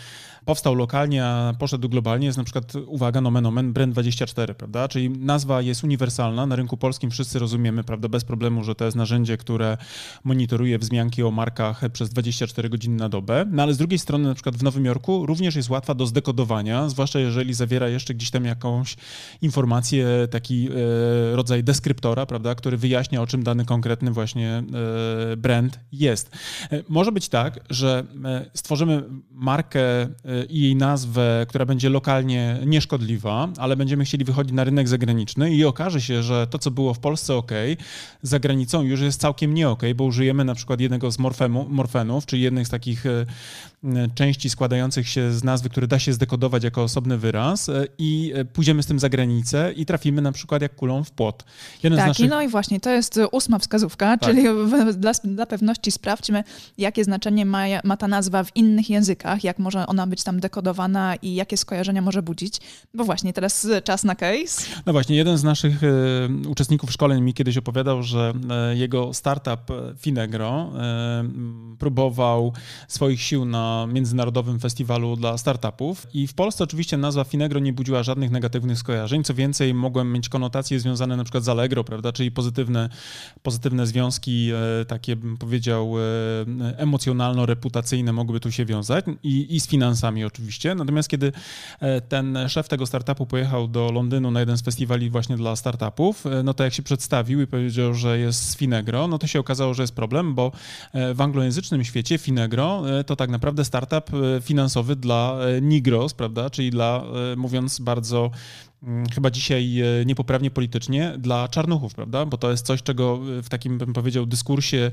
powstał 0.45 0.75
lokalnie, 0.75 1.25
a 1.25 1.55
poszedł 1.59 1.89
globalnie, 1.89 2.27
jest 2.27 2.39
na 2.39 2.45
przykład, 2.45 2.73
uwaga, 2.87 3.21
nomen 3.21 3.47
omen, 3.47 3.73
Brand24, 3.73 4.55
prawda? 4.55 4.89
Czyli 4.89 5.11
nazwa 5.11 5.63
jest 5.63 5.85
uniwersalna, 5.85 6.47
na 6.47 6.57
rynku 6.57 6.77
polskim 6.77 7.11
wszyscy 7.11 7.39
rozumiemy, 7.39 7.85
prawda, 7.85 8.09
bez 8.09 8.25
problemu, 8.25 8.65
że 8.65 8.75
to 8.75 8.85
jest 8.85 8.97
narzędzie, 8.97 9.37
które 9.37 9.77
monitoruje 10.25 10.79
wzmianki 10.79 11.23
o 11.23 11.31
markach 11.31 11.81
przez 11.93 12.11
24 12.11 12.69
godziny 12.69 12.97
na 12.97 13.09
dobę, 13.09 13.45
no 13.51 13.63
ale 13.63 13.75
z 13.75 13.79
drugiej 13.79 13.99
strony 13.99 14.29
na 14.29 14.35
przykład 14.35 14.57
w 14.57 14.63
Nowym 14.63 14.85
Jorku 14.85 15.27
również 15.27 15.57
jest 15.57 15.71
łatwa 15.71 15.95
do 15.95 16.07
zdekodowania, 16.07 16.89
zwłaszcza 16.89 17.19
jeżeli 17.19 17.55
zawiera 17.55 17.89
jeszcze 17.89 18.15
gdzieś 18.15 18.31
jakąś 18.45 18.97
informację, 19.43 20.07
taki 20.31 20.69
e, 20.69 21.37
rodzaj 21.37 21.65
deskryptora, 21.65 22.27
prawda, 22.27 22.55
który 22.55 22.77
wyjaśnia, 22.77 23.23
o 23.23 23.27
czym 23.27 23.43
dany 23.43 23.65
konkretny 23.65 24.11
właśnie 24.11 24.63
e, 25.33 25.37
brand 25.37 25.81
jest. 25.93 26.31
E, 26.73 26.83
może 26.89 27.13
być 27.13 27.29
tak, 27.29 27.61
że 27.71 28.05
stworzymy 28.55 29.03
markę 29.31 29.81
i 30.49 30.61
jej 30.61 30.77
nazwę, 30.77 31.47
która 31.49 31.67
będzie 31.67 31.89
lokalnie 31.89 32.59
nieszkodliwa, 32.67 33.49
ale 33.59 33.77
będziemy 33.77 34.05
chcieli 34.05 34.25
wychodzić 34.25 34.53
na 34.53 34.65
rynek 34.65 34.89
zagraniczny 34.89 35.55
i 35.55 35.65
okaże 35.65 36.01
się, 36.01 36.23
że 36.23 36.47
to, 36.47 36.59
co 36.59 36.71
było 36.71 36.95
w 36.95 36.99
Polsce 36.99 37.35
ok, 37.35 37.53
za 38.23 38.39
granicą 38.39 38.83
już 38.83 39.01
jest 39.01 39.21
całkiem 39.21 39.55
nie 39.55 39.69
ok, 39.69 39.83
bo 39.97 40.05
użyjemy 40.05 40.45
na 40.45 40.55
przykład 40.55 40.81
jednego 40.81 41.11
z 41.11 41.19
morfemu, 41.19 41.67
morfenów, 41.69 42.27
czyli 42.27 42.43
jednych 42.43 42.67
z 42.67 42.71
takich 42.71 43.05
części 44.15 44.51
składających 44.51 45.09
się 45.09 45.33
z 45.33 45.45
nazwy, 45.45 45.69
które 45.69 45.87
da 45.87 45.99
się 45.99 46.13
zdekodować 46.13 46.65
jako 46.65 46.83
osobny 46.83 47.19
wyraz 47.19 47.69
e, 47.69 47.87
i 48.27 48.33
e, 48.33 48.45
pójdziemy 48.45 48.83
z 48.83 48.87
tym 48.87 48.99
za 48.99 49.09
granicę 49.09 49.73
i 49.77 49.87
trafimy 49.87 50.23
na 50.23 50.33
przykład 50.33 50.63
jak 50.63 50.75
kulą 50.75 51.05
w 51.05 51.11
płot. 51.11 51.45
Jeden 51.83 51.99
tak, 51.99 52.09
naszych... 52.09 52.31
no 52.31 52.43
i 52.43 52.49
właśnie 52.49 52.81
to 52.81 52.91
jest 52.91 53.21
ósma 53.33 53.59
wskazówka, 53.59 54.17
tak. 54.17 54.31
czyli 54.31 54.43
dla, 54.95 55.13
dla 55.25 55.47
pewności 55.47 55.91
sprawdźmy, 55.91 56.45
jakie 56.79 57.05
znaczenie 57.05 57.47
ma, 57.47 57.65
ma 57.85 57.97
ta 57.97 58.09
nazwa 58.09 58.45
w 58.45 58.57
innych 58.57 58.91
językach, 58.91 59.45
jak 59.45 59.59
może 59.59 59.87
ona 59.87 60.07
być 60.07 60.23
tam 60.23 60.41
dekodowana 60.41 61.17
i 61.23 61.35
jakie 61.35 61.57
skojarzenia 61.57 62.03
może 62.03 62.23
budzić. 62.23 62.61
Bo 62.95 63.05
właśnie 63.05 63.33
teraz 63.33 63.69
czas 63.85 64.05
na 64.05 64.15
case. 64.15 64.63
No 64.87 64.93
właśnie, 64.93 65.17
jeden 65.17 65.39
z 65.39 65.45
naszych 65.45 65.83
y, 65.83 65.89
uczestników 66.49 66.93
szkoleń 66.93 67.23
mi 67.23 67.35
kiedyś 67.35 67.57
opowiadał, 67.57 68.03
że 68.03 68.33
y, 68.73 68.77
jego 68.77 69.15
startup 69.15 69.61
Finegro 69.99 70.73
próbował 71.79 72.53
swoich 72.89 73.23
sił 73.23 73.45
na 73.45 73.87
międzynarodowym 73.93 74.61
festiwalu 74.61 75.17
dla 75.17 75.39
startupów 75.39 76.07
i 76.15 76.27
w 76.27 76.35
Polsce 76.35 76.65
oczywiście 76.65 76.97
nazwa 76.97 77.25
Finegro 77.25 77.61
nie 77.61 77.73
budziła 77.73 78.03
żadnych 78.03 78.16
negatywnych 78.17 78.79
skojarzeń. 78.79 79.25
Co 79.25 79.35
więcej, 79.35 79.75
mogłem 79.75 80.13
mieć 80.13 80.29
konotacje 80.29 80.81
związane 80.81 81.17
na 81.17 81.25
przykład 81.25 81.45
z 81.45 81.49
Allegro, 81.49 81.85
prawda, 81.85 82.13
czyli 82.13 82.31
pozytywne, 82.31 82.89
pozytywne 83.43 83.87
związki, 83.87 84.51
e, 84.81 84.85
takie 84.85 85.17
bym 85.17 85.37
powiedział 85.37 85.95
e, 85.99 86.03
emocjonalno-reputacyjne 86.79 88.13
mogłyby 88.13 88.41
tu 88.41 88.53
się 88.53 88.65
wiązać 88.65 89.05
i, 89.23 89.57
i 89.57 89.61
z 89.61 89.69
finansami 89.69 90.25
oczywiście. 90.25 90.75
Natomiast 90.75 91.09
kiedy 91.09 91.33
e, 91.81 92.01
ten 92.01 92.39
szef 92.49 92.69
tego 92.69 92.87
startupu 92.87 93.27
pojechał 93.27 93.69
do 93.69 93.93
Londynu 93.93 94.31
na 94.31 94.41
jeden 94.41 94.59
z 94.59 94.63
festiwali 94.63 95.11
właśnie 95.11 95.37
dla 95.37 95.57
startupów, 95.57 96.25
no 96.45 96.55
to 96.55 96.65
jak 96.65 96.73
się 96.73 96.83
przedstawił 96.83 97.41
i 97.41 97.47
powiedział, 97.47 97.95
że 97.95 98.19
jest 98.19 98.49
z 98.49 98.57
Finegro, 98.57 99.09
no 99.09 99.19
to 99.19 99.27
się 99.27 99.41
okazało, 99.41 99.75
że 99.75 99.83
jest 99.83 99.95
problem, 99.95 100.35
bo 100.35 100.53
w 101.15 101.21
anglojęzycznym 101.21 101.85
świecie 101.85 102.19
Finegro 102.19 102.83
to 103.07 103.17
tak 103.17 103.31
naprawdę 103.31 103.65
startup 103.65 104.11
finansowy 104.43 104.97
dla 104.97 105.39
Nigros, 105.63 106.15
prawda, 106.15 106.51
czyli 106.51 106.71
dla, 106.71 107.05
mówiąc 107.37 107.81
bardzo 107.81 108.06
so. 108.09 108.33
Chyba 109.15 109.31
dzisiaj 109.31 109.81
e, 109.81 110.05
niepoprawnie 110.05 110.51
politycznie 110.51 111.15
dla 111.19 111.49
czarnuchów, 111.49 111.95
prawda? 111.95 112.27
Bo 112.27 112.37
to 112.37 112.51
jest 112.51 112.67
coś, 112.67 112.83
czego 112.83 113.19
w 113.43 113.49
takim, 113.49 113.79
bym 113.79 113.93
powiedział, 113.93 114.27
dyskursie 114.27 114.91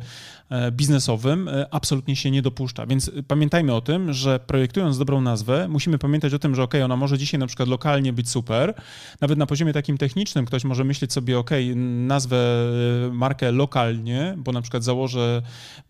e, 0.49 0.71
biznesowym 0.71 1.47
e, 1.47 1.67
absolutnie 1.71 2.15
się 2.15 2.31
nie 2.31 2.41
dopuszcza. 2.41 2.85
Więc 2.85 3.11
pamiętajmy 3.27 3.73
o 3.73 3.81
tym, 3.81 4.13
że 4.13 4.39
projektując 4.39 4.97
dobrą 4.97 5.21
nazwę, 5.21 5.67
musimy 5.69 5.97
pamiętać 5.97 6.33
o 6.33 6.39
tym, 6.39 6.55
że 6.55 6.63
ok, 6.63 6.73
ona 6.85 6.95
może 6.95 7.17
dzisiaj 7.17 7.39
na 7.39 7.47
przykład 7.47 7.69
lokalnie 7.69 8.13
być 8.13 8.29
super, 8.29 8.73
nawet 9.21 9.39
na 9.39 9.45
poziomie 9.45 9.73
takim 9.73 9.97
technicznym 9.97 10.45
ktoś 10.45 10.63
może 10.63 10.83
myśleć 10.83 11.13
sobie, 11.13 11.39
ok, 11.39 11.51
nazwę, 12.07 12.37
markę 13.11 13.51
lokalnie, 13.51 14.35
bo 14.37 14.51
na 14.51 14.61
przykład 14.61 14.83
założę, 14.83 15.41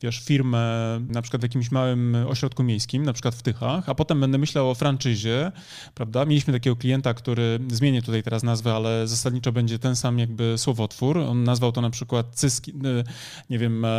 wiesz, 0.02 0.20
firmę 0.20 0.64
na 1.10 1.22
przykład 1.22 1.42
w 1.42 1.44
jakimś 1.44 1.72
małym 1.72 2.18
ośrodku 2.28 2.64
miejskim, 2.64 3.04
na 3.04 3.14
przykład 3.14 3.36
w 3.36 3.42
Tychach, 3.42 3.90
a 3.90 3.96
potem 3.96 4.20
będę 4.20 4.38
myślał 4.38 4.70
o 4.70 4.76
franczyzie, 4.76 5.52
prawda? 5.96 6.26
Mieliśmy 6.26 6.54
takiego 6.54 6.76
klienta, 6.76 7.14
który 7.14 7.60
zmienił 7.68 7.93
zmienię 7.94 8.02
tutaj 8.02 8.24
teraz 8.24 8.44
nazwę, 8.44 8.74
ale 8.74 9.08
zasadniczo 9.08 9.52
będzie 9.52 9.80
ten 9.80 9.96
sam 9.96 10.20
jakby 10.20 10.58
słowotwór. 10.58 11.18
On 11.18 11.44
nazwał 11.44 11.72
to 11.72 11.82
na 11.82 11.90
przykład 11.90 12.36
Cyski, 12.36 12.72
y, 12.72 13.04
nie 13.50 13.60
wiem, 13.60 13.86
e, 13.86 13.90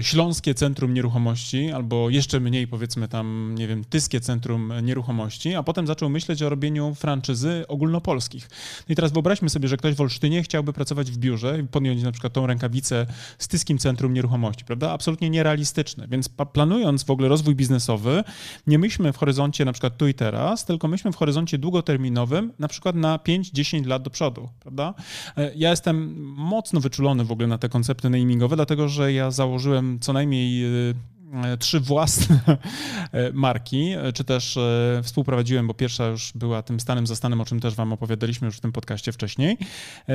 Śląskie 0.00 0.54
Centrum 0.54 0.94
Nieruchomości, 0.94 1.72
albo 1.72 2.10
jeszcze 2.10 2.40
mniej 2.40 2.68
powiedzmy 2.68 3.08
tam, 3.08 3.54
nie 3.58 3.68
wiem, 3.68 3.84
Tyskie 3.84 4.20
Centrum 4.20 4.72
Nieruchomości, 4.82 5.54
a 5.54 5.62
potem 5.62 5.86
zaczął 5.86 6.08
myśleć 6.08 6.42
o 6.42 6.48
robieniu 6.48 6.94
franczyzy 6.94 7.64
ogólnopolskich. 7.68 8.48
No 8.88 8.92
I 8.92 8.96
teraz 8.96 9.12
wyobraźmy 9.12 9.50
sobie, 9.50 9.68
że 9.68 9.76
ktoś 9.76 9.94
w 9.94 10.00
Olsztynie 10.00 10.42
chciałby 10.42 10.72
pracować 10.72 11.10
w 11.10 11.18
biurze 11.18 11.60
i 11.60 11.64
podjąć 11.64 12.02
na 12.02 12.12
przykład 12.12 12.32
tą 12.32 12.46
rękawicę 12.46 13.06
z 13.38 13.48
Tyskim 13.48 13.78
Centrum 13.78 14.14
Nieruchomości, 14.14 14.64
prawda? 14.64 14.90
Absolutnie 14.90 15.30
nierealistyczne. 15.30 16.08
Więc 16.08 16.28
planując 16.28 17.04
w 17.04 17.10
ogóle 17.10 17.28
rozwój 17.28 17.54
biznesowy, 17.54 18.24
nie 18.66 18.78
myślmy 18.78 19.12
w 19.12 19.16
horyzoncie 19.16 19.64
na 19.64 19.72
przykład 19.72 19.96
tu 19.96 20.08
i 20.08 20.14
teraz, 20.14 20.64
tylko 20.64 20.88
myślmy 20.88 21.12
w 21.12 21.16
horyzoncie 21.16 21.58
długoterminowym, 21.58 22.52
na 22.58 22.68
przykład 22.68 22.75
przykład 22.76 22.96
na 22.96 23.16
5-10 23.18 23.86
lat 23.86 24.02
do 24.02 24.10
przodu, 24.10 24.48
prawda? 24.60 24.94
E, 25.36 25.52
ja 25.54 25.70
jestem 25.70 26.14
mocno 26.36 26.80
wyczulony 26.80 27.24
w 27.24 27.32
ogóle 27.32 27.48
na 27.48 27.58
te 27.58 27.68
koncepty 27.68 28.10
namingowe, 28.10 28.56
dlatego 28.56 28.88
że 28.88 29.12
ja 29.12 29.30
założyłem 29.30 29.98
co 30.00 30.12
najmniej 30.12 30.64
e, 30.64 30.94
trzy 31.58 31.80
własne 31.80 32.40
e, 33.12 33.32
marki, 33.32 33.92
e, 33.92 34.12
czy 34.12 34.24
też 34.24 34.58
współprowadziłem, 35.02 35.66
bo 35.66 35.74
pierwsza 35.74 36.06
już 36.06 36.32
była 36.34 36.62
tym 36.62 36.80
stanem 36.80 37.06
za 37.06 37.16
stanem, 37.16 37.40
o 37.40 37.44
czym 37.44 37.60
też 37.60 37.74
wam 37.74 37.92
opowiadaliśmy 37.92 38.46
już 38.46 38.56
w 38.56 38.60
tym 38.60 38.72
podcaście 38.72 39.12
wcześniej. 39.12 39.58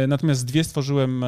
Natomiast 0.08 0.46
dwie 0.46 0.63
stworzyłem 0.63 1.25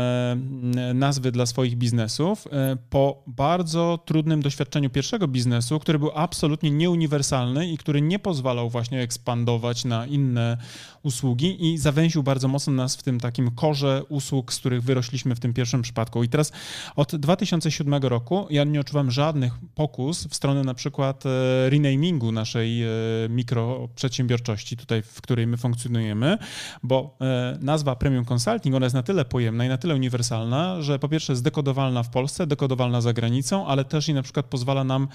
nazwy 0.94 1.32
dla 1.32 1.46
swoich 1.46 1.76
biznesów 1.76 2.48
po 2.90 3.24
bardzo 3.28 4.00
trudnym 4.06 4.42
doświadczeniu 4.42 4.90
pierwszego 4.90 5.28
biznesu, 5.28 5.80
który 5.80 6.00
był 6.00 6.12
absolutnie 6.16 6.72
nieuniwersalny 6.72 7.68
i 7.68 7.78
który 7.78 8.02
nie 8.02 8.20
pozwalał 8.20 8.70
właśnie 8.70 9.02
ekspandować 9.02 9.86
na 9.86 10.06
inne 10.06 10.58
usługi 11.04 11.74
i 11.74 11.78
zawęził 11.78 12.24
bardzo 12.24 12.48
mocno 12.48 12.74
nas 12.74 12.96
w 12.96 13.04
tym 13.04 13.20
takim 13.20 13.52
korze 13.52 14.04
usług, 14.10 14.54
z 14.54 14.60
których 14.60 14.84
wyrośliśmy 14.84 15.36
w 15.36 15.40
tym 15.40 15.54
pierwszym 15.54 15.82
przypadku. 15.82 16.24
I 16.24 16.30
teraz 16.30 16.52
od 16.96 17.16
2007 17.16 17.94
roku 18.04 18.48
ja 18.50 18.64
nie 18.64 18.80
odczuwam 18.80 19.12
żadnych 19.12 19.54
pokus 19.76 20.28
w 20.28 20.36
stronę 20.36 20.64
na 20.64 20.74
przykład 20.74 21.26
e, 21.26 21.70
renamingu 21.70 22.32
naszej 22.32 22.84
e, 22.84 22.88
mikroprzedsiębiorczości, 23.30 24.78
tutaj 24.78 25.02
w 25.02 25.22
której 25.22 25.48
my 25.48 25.58
funkcjonujemy, 25.58 26.38
bo 26.84 27.18
e, 27.22 27.58
nazwa 27.62 27.96
Premium 27.96 28.26
Consulting, 28.26 28.76
ona 28.76 28.86
jest 28.86 28.96
na 28.96 29.04
tyle 29.04 29.26
pojemna 29.26 29.66
i 29.66 29.70
na 29.70 29.78
tyle 29.78 29.96
uniwersalna, 29.96 30.82
że 30.82 31.00
po 31.00 31.10
pierwsze 31.10 31.34
jest 31.34 31.44
dekodowalna 31.44 32.04
w 32.04 32.10
Polsce, 32.10 32.48
dekodowalna 32.48 33.02
za 33.02 33.14
granicą, 33.14 33.68
ale 33.68 33.86
też 33.86 34.10
i 34.10 34.14
na 34.14 34.24
przykład 34.24 34.46
pozwala 34.46 34.84
nam 34.84 35.08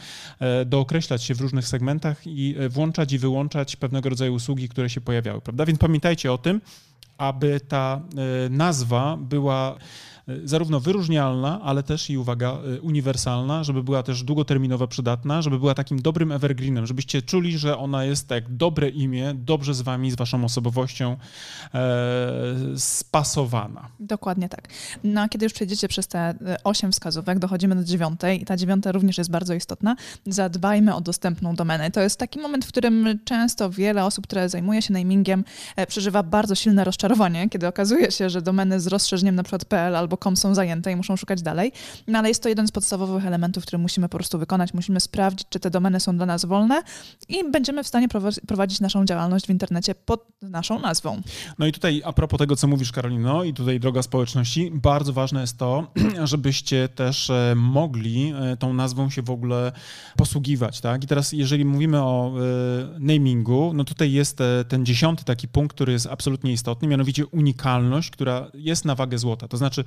dookreślać 0.66 1.22
się 1.22 1.34
w 1.34 1.40
różnych 1.40 1.68
segmentach 1.68 2.26
i 2.26 2.54
włączać 2.70 3.12
i 3.12 3.18
wyłączać 3.18 3.76
pewnego 3.76 4.08
rodzaju 4.08 4.34
usługi, 4.34 4.68
które 4.68 4.90
się 4.90 5.00
pojawiały, 5.00 5.40
prawda? 5.40 5.66
Więc 5.66 5.78
pamiętajcie 5.78 6.32
o 6.32 6.38
tym, 6.38 6.60
aby 7.18 7.60
ta 7.68 8.00
nazwa 8.50 9.16
była 9.20 9.78
zarówno 10.44 10.80
wyróżnialna, 10.80 11.60
ale 11.62 11.82
też 11.82 12.10
i 12.10 12.18
uwaga, 12.18 12.58
y, 12.76 12.80
uniwersalna, 12.80 13.64
żeby 13.64 13.82
była 13.82 14.02
też 14.02 14.22
długoterminowo 14.22 14.88
przydatna, 14.88 15.42
żeby 15.42 15.58
była 15.58 15.74
takim 15.74 16.02
dobrym 16.02 16.32
evergreenem, 16.32 16.86
żebyście 16.86 17.22
czuli, 17.22 17.58
że 17.58 17.78
ona 17.78 18.04
jest 18.04 18.28
tak 18.28 18.56
dobre 18.56 18.88
imię, 18.88 19.34
dobrze 19.34 19.74
z 19.74 19.82
wami, 19.82 20.10
z 20.10 20.16
waszą 20.16 20.44
osobowością 20.44 21.16
e, 21.74 21.78
spasowana. 22.76 23.88
Dokładnie 24.00 24.48
tak. 24.48 24.68
No 25.04 25.20
a 25.20 25.28
kiedy 25.28 25.46
już 25.46 25.52
przejdziecie 25.52 25.88
przez 25.88 26.08
te 26.08 26.18
e, 26.18 26.34
osiem 26.64 26.92
wskazówek, 26.92 27.38
dochodzimy 27.38 27.74
do 27.74 27.84
dziewiątej 27.84 28.42
i 28.42 28.44
ta 28.44 28.56
dziewiąta 28.56 28.92
również 28.92 29.18
jest 29.18 29.30
bardzo 29.30 29.54
istotna. 29.54 29.96
Zadbajmy 30.26 30.94
o 30.94 31.00
dostępną 31.00 31.54
domenę. 31.54 31.90
To 31.90 32.00
jest 32.00 32.18
taki 32.18 32.38
moment, 32.38 32.64
w 32.64 32.68
którym 32.68 33.18
często 33.24 33.70
wiele 33.70 34.04
osób, 34.04 34.26
które 34.26 34.48
zajmuje 34.48 34.82
się 34.82 34.92
namingiem, 34.92 35.44
e, 35.76 35.86
przeżywa 35.86 36.22
bardzo 36.22 36.54
silne 36.54 36.84
rozczarowanie, 36.84 37.48
kiedy 37.48 37.66
okazuje 37.66 38.10
się, 38.10 38.30
że 38.30 38.42
domeny 38.42 38.80
z 38.80 38.86
rozszerzeniem 38.86 39.34
na 39.34 39.42
przykład 39.42 39.64
.pl 39.64 39.96
albo 39.96 40.17
.com 40.20 40.36
są 40.36 40.54
zajęte 40.54 40.92
i 40.92 40.96
muszą 40.96 41.16
szukać 41.16 41.42
dalej. 41.42 41.72
No 42.06 42.18
ale 42.18 42.28
jest 42.28 42.42
to 42.42 42.48
jeden 42.48 42.68
z 42.68 42.70
podstawowych 42.70 43.26
elementów, 43.26 43.62
który 43.62 43.78
musimy 43.78 44.08
po 44.08 44.18
prostu 44.18 44.38
wykonać. 44.38 44.74
Musimy 44.74 45.00
sprawdzić, 45.00 45.48
czy 45.48 45.60
te 45.60 45.70
domeny 45.70 46.00
są 46.00 46.16
dla 46.16 46.26
nas 46.26 46.44
wolne 46.44 46.82
i 47.28 47.50
będziemy 47.50 47.84
w 47.84 47.86
stanie 47.86 48.08
prowadzić 48.46 48.80
naszą 48.80 49.04
działalność 49.04 49.46
w 49.46 49.50
internecie 49.50 49.94
pod 49.94 50.26
naszą 50.42 50.80
nazwą. 50.80 51.22
No 51.58 51.66
i 51.66 51.72
tutaj 51.72 52.02
a 52.04 52.12
propos 52.12 52.38
tego, 52.38 52.56
co 52.56 52.66
mówisz 52.66 52.92
Karolino 52.92 53.44
i 53.44 53.54
tutaj 53.54 53.80
droga 53.80 54.02
społeczności, 54.02 54.70
bardzo 54.74 55.12
ważne 55.12 55.40
jest 55.40 55.58
to, 55.58 55.92
żebyście 56.24 56.88
też 56.88 57.30
e, 57.30 57.54
mogli 57.56 58.32
e, 58.36 58.56
tą 58.56 58.74
nazwą 58.74 59.10
się 59.10 59.22
w 59.22 59.30
ogóle 59.30 59.72
posługiwać, 60.16 60.80
tak? 60.80 61.04
I 61.04 61.06
teraz 61.06 61.32
jeżeli 61.32 61.64
mówimy 61.64 62.02
o 62.02 62.32
e, 62.32 62.98
namingu, 62.98 63.72
no 63.74 63.84
tutaj 63.84 64.12
jest 64.12 64.38
ten 64.68 64.86
dziesiąty 64.86 65.24
taki 65.24 65.48
punkt, 65.48 65.74
który 65.74 65.92
jest 65.92 66.06
absolutnie 66.06 66.52
istotny, 66.52 66.88
mianowicie 66.88 67.26
unikalność, 67.26 68.10
która 68.10 68.50
jest 68.54 68.84
na 68.84 68.94
wagę 68.94 69.18
złota. 69.18 69.48
To 69.48 69.56
znaczy 69.56 69.84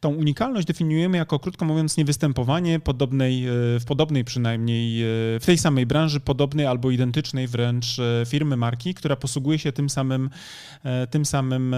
Tą 0.00 0.14
unikalność 0.14 0.66
definiujemy 0.66 1.18
jako, 1.18 1.38
krótko 1.38 1.64
mówiąc, 1.64 1.96
niewystępowanie 1.96 2.80
podobnej, 2.80 3.46
e, 3.46 3.50
w 3.80 3.84
podobnej 3.86 4.24
przynajmniej, 4.24 5.02
e, 5.02 5.06
w 5.40 5.46
tej 5.46 5.58
samej 5.58 5.86
branży, 5.86 6.20
podobnej 6.20 6.66
albo 6.66 6.90
identycznej 6.90 7.48
wręcz 7.48 7.98
e, 7.98 8.26
firmy, 8.26 8.56
marki, 8.56 8.94
która 8.94 9.16
posługuje 9.16 9.58
się 9.58 9.72
tym 9.72 9.90
samym, 9.90 10.30
tym 11.10 11.24
samym 11.24 11.76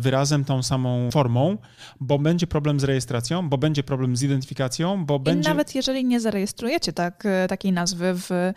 wyrazem, 0.00 0.44
tą 0.44 0.62
samą 0.62 1.10
formą, 1.10 1.58
bo 2.00 2.18
będzie 2.18 2.46
problem 2.46 2.80
z 2.80 2.84
rejestracją, 2.84 3.48
bo 3.48 3.58
będzie 3.58 3.82
problem 3.82 4.16
z 4.16 4.22
identyfikacją, 4.22 5.04
bo 5.06 5.16
I 5.16 5.20
będzie... 5.20 5.48
nawet 5.48 5.74
jeżeli 5.74 6.04
nie 6.04 6.20
zarejestrujecie 6.20 6.92
tak, 6.92 7.24
takiej 7.48 7.72
nazwy, 7.72 8.14
w, 8.14 8.52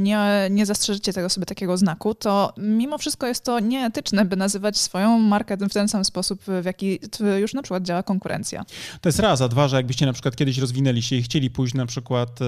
nie, 0.00 0.48
nie 0.50 0.66
zastrzeżycie 0.66 1.12
tego 1.12 1.28
sobie 1.28 1.46
takiego 1.46 1.76
znaku, 1.76 2.14
to 2.14 2.52
mimo 2.58 2.98
wszystko 2.98 3.26
jest 3.26 3.44
to 3.44 3.60
nieetyczne, 3.60 4.24
by 4.24 4.36
nazywać 4.36 4.76
swoją 4.76 5.18
markę 5.18 5.56
w 5.56 5.72
ten 5.72 5.88
sam 5.88 6.04
sposób, 6.04 6.40
w 6.62 6.64
jaki 6.64 6.98
już 7.40 7.54
na 7.54 7.62
przykład 7.62 7.82
działa 7.82 8.02
konkurencja 8.02 8.15
konkurencja. 8.16 8.64
To 9.00 9.08
jest 9.08 9.18
raz, 9.18 9.40
a 9.40 9.48
dwa, 9.48 9.68
że 9.68 9.76
jakbyście 9.76 10.06
na 10.06 10.12
przykład 10.12 10.36
kiedyś 10.36 10.58
rozwinęli 10.58 11.02
się 11.02 11.16
i 11.16 11.22
chcieli 11.22 11.50
pójść 11.50 11.74
na 11.74 11.86
przykład 11.86 12.40
e, 12.42 12.44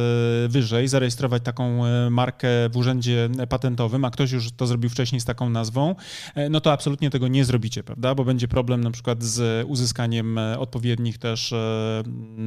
wyżej, 0.49 0.89
zarejestrować 0.89 1.43
taką 1.43 1.87
e, 1.87 2.11
markę 2.11 2.49
w 2.69 2.77
urzędzie 2.77 3.29
patentowym, 3.49 4.05
a 4.05 4.11
ktoś 4.11 4.33
już 4.33 4.53
to 4.53 4.67
zrobił 4.67 4.91
wcześniej 4.91 5.21
z 5.21 5.25
taką 5.25 5.51
nazwą, 5.51 5.95
e, 6.35 6.49
no 6.49 6.61
to 6.61 6.73
absolutnie 6.73 7.11
tego 7.11 7.29
nie 7.29 7.45
zrobicie, 7.45 7.83
prawda? 7.83 8.15
Bo 8.15 8.25
będzie 8.25 8.49
problem 8.49 8.85
na 8.85 8.91
przykład 8.91 9.23
z 9.23 9.67
uzyskaniem 9.69 10.39
odpowiednich 10.59 11.19
też 11.19 11.55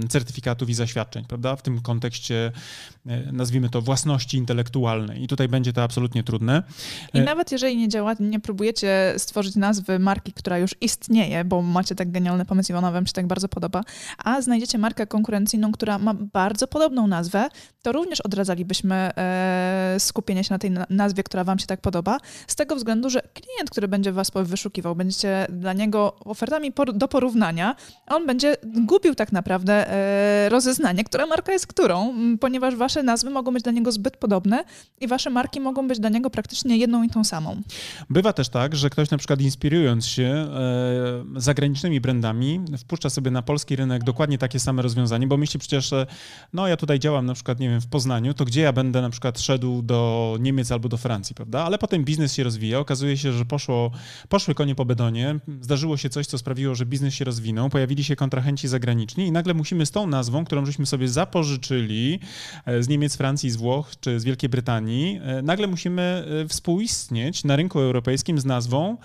certyfikatów 0.09 0.69
i 0.69 0.73
zaświadczeń, 0.73 1.25
prawda? 1.25 1.55
W 1.55 1.61
tym 1.61 1.81
kontekście 1.81 2.51
nazwijmy 3.31 3.69
to 3.69 3.81
własności 3.81 4.37
intelektualnej 4.37 5.23
i 5.23 5.27
tutaj 5.27 5.47
będzie 5.47 5.73
to 5.73 5.83
absolutnie 5.83 6.23
trudne. 6.23 6.63
I 7.13 7.19
nawet 7.19 7.51
jeżeli 7.51 7.77
nie 7.77 7.89
działa, 7.89 8.13
nie 8.19 8.39
próbujecie 8.39 9.13
stworzyć 9.17 9.55
nazwy 9.55 9.99
marki, 9.99 10.33
która 10.33 10.57
już 10.57 10.75
istnieje, 10.81 11.45
bo 11.45 11.61
macie 11.61 11.95
tak 11.95 12.11
genialny 12.11 12.45
pomysł 12.45 12.71
i 12.71 12.75
ona 12.75 12.91
wam 12.91 13.05
się 13.11 13.15
tak 13.15 13.27
bardzo 13.27 13.47
podoba, 13.47 13.83
a 14.17 14.41
znajdziecie 14.41 14.77
markę 14.77 15.07
konkurencyjną, 15.07 15.71
która 15.71 15.97
ma 15.99 16.13
bardzo 16.13 16.67
podobną 16.67 17.07
nazwę, 17.07 17.49
to 17.81 17.91
również 17.91 18.21
odradzalibyśmy 18.21 18.95
e, 18.95 19.95
skupienie 19.99 20.43
się 20.43 20.53
na 20.53 20.59
tej 20.59 20.71
nazwie, 20.89 21.23
która 21.23 21.43
Wam 21.43 21.59
się 21.59 21.67
tak 21.67 21.81
podoba, 21.81 22.17
z 22.47 22.55
tego 22.55 22.75
względu, 22.75 23.09
że 23.09 23.21
klient, 23.21 23.69
który 23.69 23.87
będzie 23.87 24.11
Was 24.11 24.31
wyszukiwał, 24.35 24.95
będziecie 24.95 25.47
dla 25.49 25.73
niego 25.73 26.15
ofertami 26.19 26.71
do 26.93 27.07
porównania, 27.07 27.75
on 28.07 28.27
będzie 28.27 28.55
gubił 28.63 29.15
tak 29.15 29.31
naprawdę 29.31 29.91
e, 29.91 30.49
rozeznanie, 30.49 31.03
która 31.03 31.25
marka 31.25 31.51
jest 31.51 31.67
którą, 31.67 32.13
ponieważ 32.39 32.75
Wasze 32.75 33.03
nazwy 33.03 33.29
mogą 33.29 33.53
być 33.53 33.63
dla 33.63 33.71
niego 33.71 33.91
zbyt 33.91 34.17
podobne 34.17 34.63
i 35.01 35.07
Wasze 35.07 35.29
marki 35.29 35.59
mogą 35.59 35.87
być 35.87 35.99
dla 35.99 36.09
niego 36.09 36.29
praktycznie 36.29 36.77
jedną 36.77 37.03
i 37.03 37.09
tą 37.09 37.23
samą. 37.23 37.61
Bywa 38.09 38.33
też 38.33 38.49
tak, 38.49 38.75
że 38.75 38.89
ktoś 38.89 39.09
na 39.09 39.17
przykład 39.17 39.41
inspirując 39.41 40.05
się 40.05 40.23
e, 40.23 41.39
zagranicznymi 41.41 42.01
brandami, 42.01 42.61
wpuszcza 42.91 43.09
sobie 43.09 43.31
na 43.31 43.41
polski 43.41 43.75
rynek 43.75 44.03
dokładnie 44.03 44.37
takie 44.37 44.59
same 44.59 44.81
rozwiązanie, 44.81 45.27
bo 45.27 45.37
myśli 45.37 45.59
przecież, 45.59 45.91
no 46.53 46.67
ja 46.67 46.77
tutaj 46.77 46.99
działam 46.99 47.25
na 47.25 47.33
przykład, 47.33 47.59
nie 47.59 47.69
wiem, 47.69 47.81
w 47.81 47.87
Poznaniu, 47.87 48.33
to 48.33 48.45
gdzie 48.45 48.61
ja 48.61 48.73
będę 48.73 49.01
na 49.01 49.09
przykład 49.09 49.39
szedł 49.39 49.81
do 49.81 50.37
Niemiec 50.39 50.71
albo 50.71 50.89
do 50.89 50.97
Francji, 50.97 51.35
prawda? 51.35 51.63
Ale 51.63 51.77
potem 51.77 52.03
biznes 52.03 52.33
się 52.33 52.43
rozwija, 52.43 52.79
okazuje 52.79 53.17
się, 53.17 53.33
że 53.33 53.45
poszło, 53.45 53.91
poszły 54.29 54.55
konie 54.55 54.75
po 54.75 54.85
bedonie, 54.85 55.39
zdarzyło 55.61 55.97
się 55.97 56.09
coś, 56.09 56.27
co 56.27 56.37
sprawiło, 56.37 56.75
że 56.75 56.85
biznes 56.85 57.13
się 57.13 57.25
rozwinął, 57.25 57.69
pojawili 57.69 58.03
się 58.03 58.15
kontrahenci 58.15 58.67
zagraniczni 58.67 59.27
i 59.27 59.31
nagle 59.31 59.53
musimy 59.53 59.85
z 59.85 59.91
tą 59.91 60.07
nazwą, 60.07 60.45
którą 60.45 60.65
żeśmy 60.65 60.85
sobie 60.85 61.07
zapożyczyli 61.07 62.19
e, 62.65 62.83
z 62.83 62.87
Niemiec, 62.87 63.17
Francji, 63.17 63.51
z 63.51 63.55
Włoch 63.55 63.91
czy 64.01 64.19
z 64.19 64.23
Wielkiej 64.23 64.49
Brytanii, 64.49 65.19
e, 65.23 65.41
nagle 65.41 65.67
musimy 65.67 66.25
e, 66.43 66.47
współistnieć 66.47 67.43
na 67.43 67.55
rynku 67.55 67.79
europejskim 67.79 68.39
z 68.39 68.45
nazwą, 68.45 68.97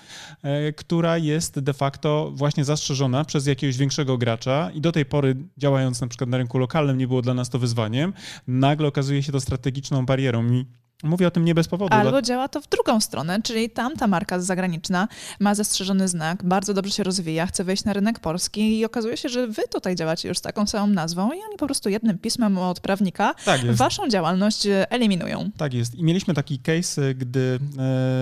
która 0.77 1.19
jest 1.19 1.61
de 1.61 1.73
facto 1.73 2.33
właśnie 2.35 2.65
zastrzeżona 2.65 3.25
przez 3.25 3.47
jakiegoś 3.47 3.76
większego 3.77 4.19
gracza 4.19 4.71
i 4.75 4.81
do 4.81 4.93
tej 4.93 5.05
pory 5.05 5.37
działając 5.57 6.01
na 6.01 6.07
przykład 6.07 6.31
na 6.31 6.37
rynku 6.37 6.59
lokalnym 6.59 6.99
nie 6.99 7.09
było 7.09 7.23
dla 7.23 7.35
nas 7.35 7.51
to 7.51 7.59
wyzwaniem. 7.59 8.13
Nagle 8.47 8.89
okazuje 8.89 9.23
się 9.23 9.33
to 9.33 9.41
strategiczną 9.41 10.07
barierą 10.07 10.53
i 10.53 10.67
Mówię 11.03 11.27
o 11.27 11.31
tym 11.31 11.45
nie 11.45 11.55
bez 11.55 11.69
powodu. 11.69 11.95
Albo 11.95 12.23
działa 12.23 12.49
to 12.49 12.61
w 12.61 12.69
drugą 12.69 13.01
stronę, 13.01 13.43
czyli 13.43 13.71
tamta 13.71 14.07
marka 14.07 14.41
zagraniczna 14.41 15.09
ma 15.41 15.55
zastrzeżony 15.55 16.09
znak, 16.09 16.45
bardzo 16.45 16.75
dobrze 16.75 16.93
się 16.93 17.03
rozwija, 17.03 17.47
chce 17.47 17.65
wejść 17.65 17.85
na 17.85 17.93
rynek 17.93 18.19
polski 18.19 18.79
i 18.79 18.85
okazuje 18.85 19.17
się, 19.17 19.29
że 19.29 19.47
wy 19.47 19.63
tutaj 19.71 19.95
działacie 19.95 20.29
już 20.29 20.39
z 20.39 20.41
taką 20.41 20.67
samą 20.67 20.87
nazwą 20.87 21.29
i 21.29 21.43
oni 21.49 21.57
po 21.59 21.67
prostu 21.67 21.89
jednym 21.89 22.19
pismem 22.19 22.59
od 22.59 22.81
prawnika 22.81 23.35
tak 23.45 23.73
waszą 23.73 24.09
działalność 24.09 24.67
e, 24.67 24.91
eliminują. 24.91 25.51
Tak 25.57 25.75
jest. 25.75 25.95
I 25.95 26.05
mieliśmy 26.05 26.35
taki 26.35 26.59
case, 26.59 27.15
gdy 27.15 27.41
e, 27.41 27.59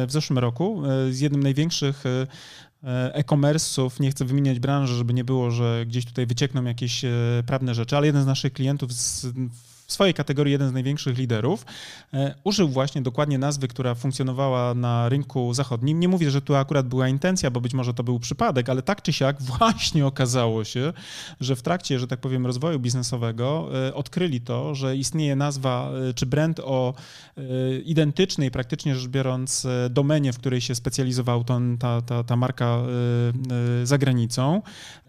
w 0.06 0.08
zeszłym 0.08 0.38
roku 0.38 0.82
e, 0.86 1.12
z 1.12 1.20
jednym 1.20 1.42
największych 1.42 2.04
e-commerce'ów, 3.12 4.00
nie 4.00 4.10
chcę 4.10 4.24
wymieniać 4.24 4.58
branży, 4.58 4.94
żeby 4.94 5.14
nie 5.14 5.24
było, 5.24 5.50
że 5.50 5.84
gdzieś 5.86 6.04
tutaj 6.04 6.26
wyciekną 6.26 6.64
jakieś 6.64 7.04
prawne 7.46 7.74
rzeczy, 7.74 7.96
ale 7.96 8.06
jeden 8.06 8.22
z 8.22 8.26
naszych 8.26 8.52
klientów 8.52 8.92
z 8.92 9.26
swojej 9.94 10.14
kategorii 10.14 10.52
jeden 10.52 10.68
z 10.68 10.72
największych 10.72 11.18
liderów, 11.18 11.66
e, 12.14 12.35
użył 12.44 12.68
właśnie 12.68 13.02
dokładnie 13.02 13.38
nazwy, 13.38 13.68
która 13.68 13.94
funkcjonowała 13.94 14.74
na 14.74 15.09
rynku 15.09 15.54
zachodnim. 15.54 16.00
Nie 16.00 16.09
mówię, 16.09 16.30
że 16.30 16.42
tu 16.42 16.54
akurat 16.54 16.88
była 16.88 17.09
intencja, 17.09 17.50
bo 17.50 17.61
być 17.61 17.74
może 17.74 17.94
to 17.94 18.04
był 18.04 18.18
przypadek, 18.18 18.68
ale 18.68 18.83
tak 18.83 19.02
czy 19.02 19.12
siak 19.12 19.42
właśnie 19.59 20.07
okazało 20.07 20.64
się, 20.64 20.92
że 21.40 21.57
w 21.57 21.62
trakcie, 21.62 21.98
że 21.98 22.07
tak 22.07 22.20
powiem, 22.20 22.46
rozwoju 22.46 22.80
biznesowego 22.80 23.68
e, 23.88 23.94
odkryli 23.94 24.40
to, 24.40 24.74
że 24.74 24.96
istnieje 24.96 25.37
nazwa 25.37 25.90
e, 26.11 26.14
czy 26.14 26.26
brand 26.26 26.61
o 26.61 26.94
identycznej, 27.85 28.50
praktycznie 28.50 28.96
rzecz 28.96 29.09
biorąc, 29.09 29.66
domenie, 29.90 30.33
w 30.33 30.38
której 30.38 30.61
się 30.61 30.74
specjalizowała 30.74 31.44
ta, 31.78 32.02
ta, 32.02 32.24
ta 32.24 32.37
marka 32.37 32.83
za 33.85 33.98
granicą, 33.98 34.62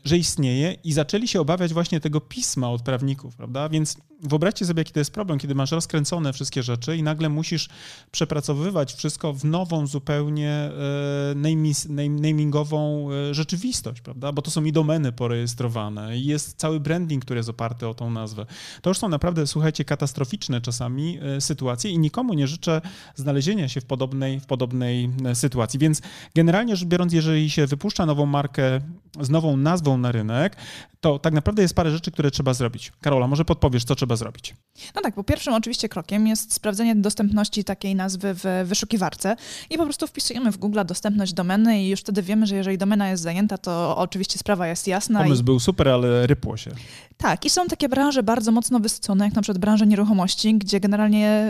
że 0.06 0.17
istnieje 0.17 0.76
i 0.84 0.93
zaczęli 0.93 1.28
się 1.28 1.41
obawiać 1.41 1.74
właśnie 1.74 2.00
tego 2.00 2.21
pisma 2.21 2.69
od 2.69 2.82
prawników, 2.82 3.36
prawda? 3.36 3.69
Więc 3.69 3.98
wyobraźcie 4.21 4.65
sobie, 4.65 4.74
jaki 4.77 4.93
to 4.93 4.99
jest 4.99 5.13
problem, 5.13 5.39
kiedy 5.39 5.55
masz 5.55 5.71
rozkręcone 5.71 6.33
wszystkie 6.33 6.63
rzeczy 6.63 6.97
i 6.97 7.03
nagle 7.03 7.29
musisz 7.29 7.69
przepracowywać 8.11 8.93
wszystko 8.93 9.33
w 9.33 9.45
nową 9.45 9.88
zupełnie 9.88 10.49
e, 10.49 12.09
namingową 12.09 13.07
e, 13.11 13.33
rzeczywistość, 13.33 14.01
prawda? 14.01 14.31
Bo 14.31 14.41
to 14.41 14.51
są 14.51 14.63
i 14.63 14.71
domeny 14.71 15.11
porejestrowane 15.11 16.17
i 16.17 16.25
jest 16.25 16.57
cały 16.57 16.79
branding, 16.79 17.25
który 17.25 17.38
jest 17.38 17.49
oparty 17.49 17.88
o 17.88 17.93
tą 17.93 18.09
nazwę. 18.09 18.45
To 18.81 18.89
już 18.89 18.97
są 18.97 19.09
naprawdę, 19.09 19.47
słuchajcie, 19.47 19.85
katastroficzne 19.85 20.61
czasami 20.61 21.19
e, 21.21 21.41
sytuacje 21.41 21.91
i 21.91 21.99
nikomu 21.99 22.33
nie 22.33 22.47
życzę 22.47 22.81
znalezienia 23.15 23.67
się 23.67 23.81
w 23.81 23.85
podobnej, 23.85 24.39
w 24.39 24.45
podobnej 24.45 25.09
sytuacji. 25.33 25.79
Więc 25.79 26.01
generalnie 26.35 26.75
rzecz 26.75 26.88
biorąc, 26.88 27.13
jeżeli 27.13 27.49
się 27.49 27.67
wypuszcza 27.67 28.05
nową 28.05 28.25
markę 28.25 28.81
z 29.21 29.29
nową 29.29 29.57
nazwą 29.57 29.97
na 29.97 30.11
rynek, 30.11 30.55
to 31.01 31.19
tak 31.19 31.33
naprawdę 31.33 31.61
jest 31.61 31.75
parę 31.75 31.91
rzeczy, 31.91 32.11
które 32.11 32.31
trzeba 32.31 32.53
zrobić. 32.53 32.91
Karola, 33.01 33.27
może 33.27 33.45
podpowiesz, 33.45 33.83
co 33.83 33.95
trzeba 33.95 34.15
zrobić? 34.15 34.55
No 34.96 35.02
tak, 35.02 35.15
bo 35.15 35.24
pierwszym 35.24 35.54
oczywiście 35.54 35.89
krokiem 35.89 36.28
jest 36.28 36.54
sprawdzenie 36.54 36.96
dostępności 36.96 37.63
takiej 37.63 37.96
nazwy 37.96 38.34
w 38.34 38.44
wyszukiwarce 38.65 39.36
i 39.70 39.78
po 39.78 39.84
prostu 39.84 40.08
wpisujemy 40.08 40.52
w 40.52 40.58
Google 40.58 40.80
dostępność 40.86 41.34
domeny 41.34 41.84
i 41.84 41.89
już 41.89 42.00
wtedy 42.00 42.22
wiemy, 42.22 42.48
że 42.48 42.56
jeżeli 42.56 42.78
domena 42.78 43.10
jest 43.10 43.24
zajęta, 43.24 43.58
to 43.58 43.98
oczywiście 43.98 44.39
sprawa 44.39 44.68
jest 44.68 44.88
jasna. 44.88 45.24
Pomysł 45.24 45.41
i... 45.41 45.44
był 45.44 45.60
super, 45.60 45.89
ale 45.89 46.28
rypło 46.28 46.58
się. 46.58 46.72
Tak, 47.18 47.46
i 47.46 47.50
są 47.50 47.65
takie 47.65 47.89
branże 47.89 48.24
bardzo 48.24 48.52
mocno 48.52 48.80
wysycone, 48.80 49.26
jak 49.26 49.36
na 49.36 49.41
przykład 49.41 49.58
branża 49.58 49.86
nieruchomości, 49.86 50.56
gdzie 50.56 50.80
generalnie 50.80 51.48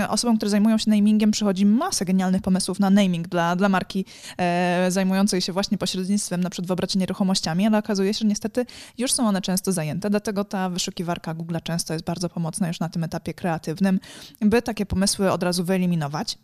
y, 0.00 0.08
osobom, 0.08 0.36
które 0.36 0.50
zajmują 0.50 0.78
się 0.78 0.90
namingiem, 0.90 1.30
przychodzi 1.30 1.66
masę 1.66 2.04
genialnych 2.04 2.42
pomysłów 2.42 2.80
na 2.80 2.90
naming 2.90 3.28
dla, 3.28 3.56
dla 3.56 3.68
marki 3.68 4.04
y, 4.86 4.90
zajmującej 4.90 5.40
się 5.40 5.52
właśnie 5.52 5.78
pośrednictwem 5.78 6.40
na 6.40 6.50
przykład 6.50 6.68
w 6.68 6.70
obracie 6.70 6.98
nieruchomościami, 6.98 7.66
ale 7.66 7.78
okazuje 7.78 8.14
się, 8.14 8.18
że 8.18 8.26
niestety 8.26 8.66
już 8.98 9.12
są 9.12 9.28
one 9.28 9.42
często 9.42 9.72
zajęte, 9.72 10.10
dlatego 10.10 10.44
ta 10.44 10.70
wyszukiwarka 10.70 11.34
Google 11.34 11.56
często 11.64 11.92
jest 11.92 12.04
bardzo 12.10 12.28
pomocna 12.28 12.68
już 12.68 12.80
na 12.80 12.88
tym 12.88 13.04
etapie 13.04 13.34
kreatywnym, 13.34 14.00
by 14.40 14.62
takie 14.62 14.86
pomysły 14.86 15.32
od 15.32 15.42
razu 15.42 15.64
wyeliminować. 15.64 16.38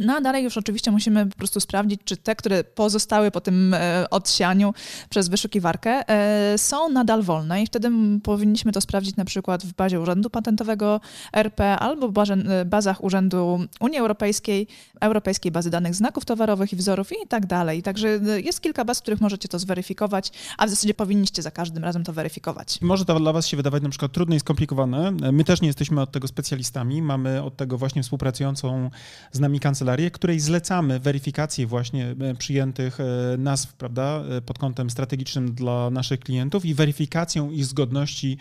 No 0.00 0.16
a 0.16 0.20
dalej 0.20 0.44
już 0.44 0.56
oczywiście 0.56 0.90
musimy 0.90 1.26
po 1.26 1.36
prostu 1.36 1.60
sprawdzić, 1.60 2.00
czy 2.04 2.16
te, 2.16 2.36
które 2.36 2.64
pozostały 2.64 3.30
po 3.30 3.40
tym 3.40 3.74
e, 3.74 4.10
odsianiu 4.10 4.74
przez 5.10 5.28
wyszukiwarkę, 5.28 6.08
e, 6.08 6.58
są 6.58 6.88
nadal 6.88 7.22
wolne 7.22 7.62
i 7.62 7.66
wtedy 7.66 7.90
powinniśmy 8.22 8.72
to 8.72 8.80
sprawdzić 8.80 9.16
na 9.16 9.24
przykład 9.24 9.64
w 9.64 9.74
bazie 9.74 10.00
Urzędu 10.00 10.30
Patentowego 10.30 11.00
RP 11.32 11.78
albo 11.78 12.12
e, 12.28 12.64
bazach 12.64 13.04
Urzędu 13.04 13.60
Unii 13.80 13.98
Europejskiej, 13.98 14.66
Europejskiej 15.00 15.52
Bazy 15.52 15.70
Danych 15.70 15.94
Znaków 15.94 16.24
Towarowych 16.24 16.72
i 16.72 16.76
Wzorów 16.76 17.12
i 17.12 17.28
tak 17.28 17.46
dalej. 17.46 17.82
Także 17.82 18.08
jest 18.44 18.60
kilka 18.60 18.84
baz, 18.84 18.98
w 18.98 19.02
których 19.02 19.20
możecie 19.20 19.48
to 19.48 19.58
zweryfikować, 19.58 20.32
a 20.58 20.66
w 20.66 20.70
zasadzie 20.70 20.94
powinniście 20.94 21.42
za 21.42 21.50
każdym 21.50 21.84
razem 21.84 22.04
to 22.04 22.12
weryfikować. 22.12 22.78
Może 22.82 23.04
to 23.04 23.20
dla 23.20 23.32
Was 23.32 23.46
się 23.46 23.56
wydawać 23.56 23.82
na 23.82 23.88
przykład 23.88 24.12
trudne 24.12 24.36
i 24.36 24.40
skomplikowane. 24.40 25.12
My 25.32 25.44
też 25.44 25.60
nie 25.60 25.66
jesteśmy 25.66 26.00
od 26.00 26.12
tego 26.12 26.28
specjalistami. 26.28 27.02
Mamy 27.02 27.42
od 27.42 27.56
tego 27.56 27.78
właśnie 27.78 28.02
współpracującą 28.02 28.90
z 29.32 29.40
nami 29.40 29.60
kancelarię 29.60 29.77
kancelarię, 29.78 30.10
której 30.10 30.40
zlecamy 30.40 31.00
weryfikację 31.00 31.66
właśnie 31.66 32.14
e, 32.20 32.34
przyjętych 32.34 33.00
e, 33.00 33.04
nazw, 33.38 33.72
prawda, 33.72 34.22
e, 34.30 34.40
pod 34.40 34.58
kątem 34.58 34.90
strategicznym 34.90 35.54
dla 35.54 35.90
naszych 35.90 36.20
klientów 36.20 36.64
i 36.64 36.74
weryfikacją 36.74 37.50
ich 37.50 37.64
zgodności 37.64 38.38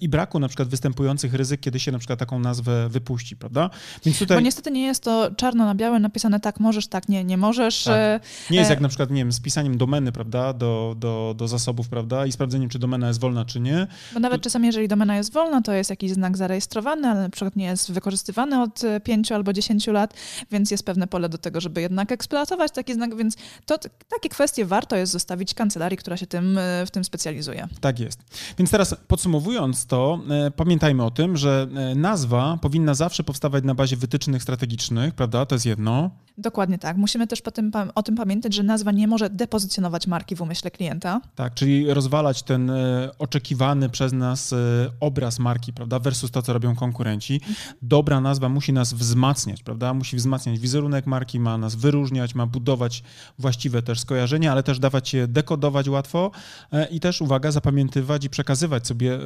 i 0.00 0.08
braku 0.08 0.38
na 0.38 0.48
przykład 0.48 0.68
występujących 0.68 1.34
ryzyk, 1.34 1.60
kiedy 1.60 1.80
się 1.80 1.92
na 1.92 1.98
przykład 1.98 2.18
taką 2.18 2.38
nazwę 2.38 2.88
wypuści, 2.88 3.36
prawda? 3.36 3.70
Więc 4.04 4.18
tutaj... 4.18 4.36
Bo 4.36 4.40
niestety 4.40 4.70
nie 4.70 4.82
jest 4.82 5.02
to 5.02 5.30
czarno 5.36 5.64
na 5.64 5.74
białe 5.74 5.98
napisane 5.98 6.40
tak 6.40 6.60
możesz, 6.60 6.86
tak 6.86 7.08
nie, 7.08 7.24
nie 7.24 7.36
możesz. 7.36 7.84
Tak. 7.84 8.22
Nie 8.50 8.58
jest 8.58 8.70
jak 8.70 8.80
na 8.80 8.88
przykład, 8.88 9.10
nie 9.10 9.20
wiem, 9.20 9.32
z 9.32 9.40
pisaniem 9.40 9.78
domeny, 9.78 10.12
prawda, 10.12 10.52
do, 10.52 10.94
do, 10.98 11.34
do 11.36 11.48
zasobów, 11.48 11.88
prawda, 11.88 12.26
i 12.26 12.32
sprawdzeniem, 12.32 12.68
czy 12.68 12.78
domena 12.78 13.08
jest 13.08 13.20
wolna, 13.20 13.44
czy 13.44 13.60
nie. 13.60 13.86
Bo 14.14 14.20
nawet 14.20 14.42
czasami, 14.42 14.66
jeżeli 14.66 14.88
domena 14.88 15.16
jest 15.16 15.32
wolna, 15.32 15.62
to 15.62 15.72
jest 15.72 15.90
jakiś 15.90 16.12
znak 16.12 16.36
zarejestrowany, 16.36 17.08
ale 17.08 17.22
na 17.22 17.30
przykład 17.30 17.56
nie 17.56 17.64
jest 17.64 17.92
wykorzystywany 17.92 18.62
od 18.62 18.82
5 19.04 19.32
albo 19.32 19.52
10 19.52 19.86
lat, 19.86 20.14
więc 20.50 20.65
jest 20.70 20.86
pewne 20.86 21.06
pole 21.06 21.28
do 21.28 21.38
tego, 21.38 21.60
żeby 21.60 21.80
jednak 21.80 22.12
eksploatować 22.12 22.72
taki 22.72 22.94
znak, 22.94 23.16
więc 23.16 23.36
to, 23.66 23.78
takie 24.08 24.28
kwestie 24.28 24.64
warto 24.64 24.96
jest 24.96 25.12
zostawić 25.12 25.54
kancelarii, 25.54 25.98
która 25.98 26.16
się 26.16 26.26
tym, 26.26 26.58
e, 26.58 26.86
w 26.86 26.90
tym 26.90 27.04
specjalizuje. 27.04 27.68
Tak 27.80 28.00
jest. 28.00 28.20
Więc 28.58 28.70
teraz 28.70 28.96
podsumowując 29.08 29.86
to, 29.86 30.20
e, 30.30 30.50
pamiętajmy 30.50 31.04
o 31.04 31.10
tym, 31.10 31.36
że 31.36 31.66
e, 31.74 31.94
nazwa 31.94 32.58
powinna 32.62 32.94
zawsze 32.94 33.24
powstawać 33.24 33.64
na 33.64 33.74
bazie 33.74 33.96
wytycznych 33.96 34.42
strategicznych, 34.42 35.14
prawda? 35.14 35.46
To 35.46 35.54
jest 35.54 35.66
jedno. 35.66 36.10
Dokładnie 36.38 36.78
tak. 36.78 36.96
Musimy 36.96 37.26
też 37.26 37.42
tym, 37.54 37.70
o 37.94 38.02
tym 38.02 38.16
pamiętać, 38.16 38.54
że 38.54 38.62
nazwa 38.62 38.92
nie 38.92 39.08
może 39.08 39.30
depozycjonować 39.30 40.06
marki 40.06 40.36
w 40.36 40.40
umyśle 40.40 40.70
klienta. 40.70 41.20
Tak, 41.34 41.54
czyli 41.54 41.94
rozwalać 41.94 42.42
ten 42.42 42.72
oczekiwany 43.18 43.88
przez 43.88 44.12
nas 44.12 44.54
obraz 45.00 45.38
marki, 45.38 45.72
prawda, 45.72 45.98
versus 45.98 46.30
to, 46.30 46.42
co 46.42 46.52
robią 46.52 46.74
konkurenci. 46.74 47.40
Dobra 47.82 48.20
nazwa 48.20 48.48
musi 48.48 48.72
nas 48.72 48.92
wzmacniać, 48.92 49.62
prawda? 49.62 49.94
Musi 49.94 50.16
wzmacniać 50.16 50.55
wizerunek 50.58 51.06
marki, 51.06 51.40
ma 51.40 51.58
nas 51.58 51.74
wyróżniać, 51.74 52.34
ma 52.34 52.46
budować 52.46 53.02
właściwe 53.38 53.82
też 53.82 54.00
skojarzenia, 54.00 54.52
ale 54.52 54.62
też 54.62 54.78
dawać 54.78 55.14
je 55.14 55.28
dekodować 55.28 55.88
łatwo 55.88 56.30
e, 56.72 56.86
i 56.86 57.00
też, 57.00 57.20
uwaga, 57.20 57.50
zapamiętywać 57.50 58.24
i 58.24 58.30
przekazywać 58.30 58.86
sobie 58.86 59.14
e, 59.14 59.18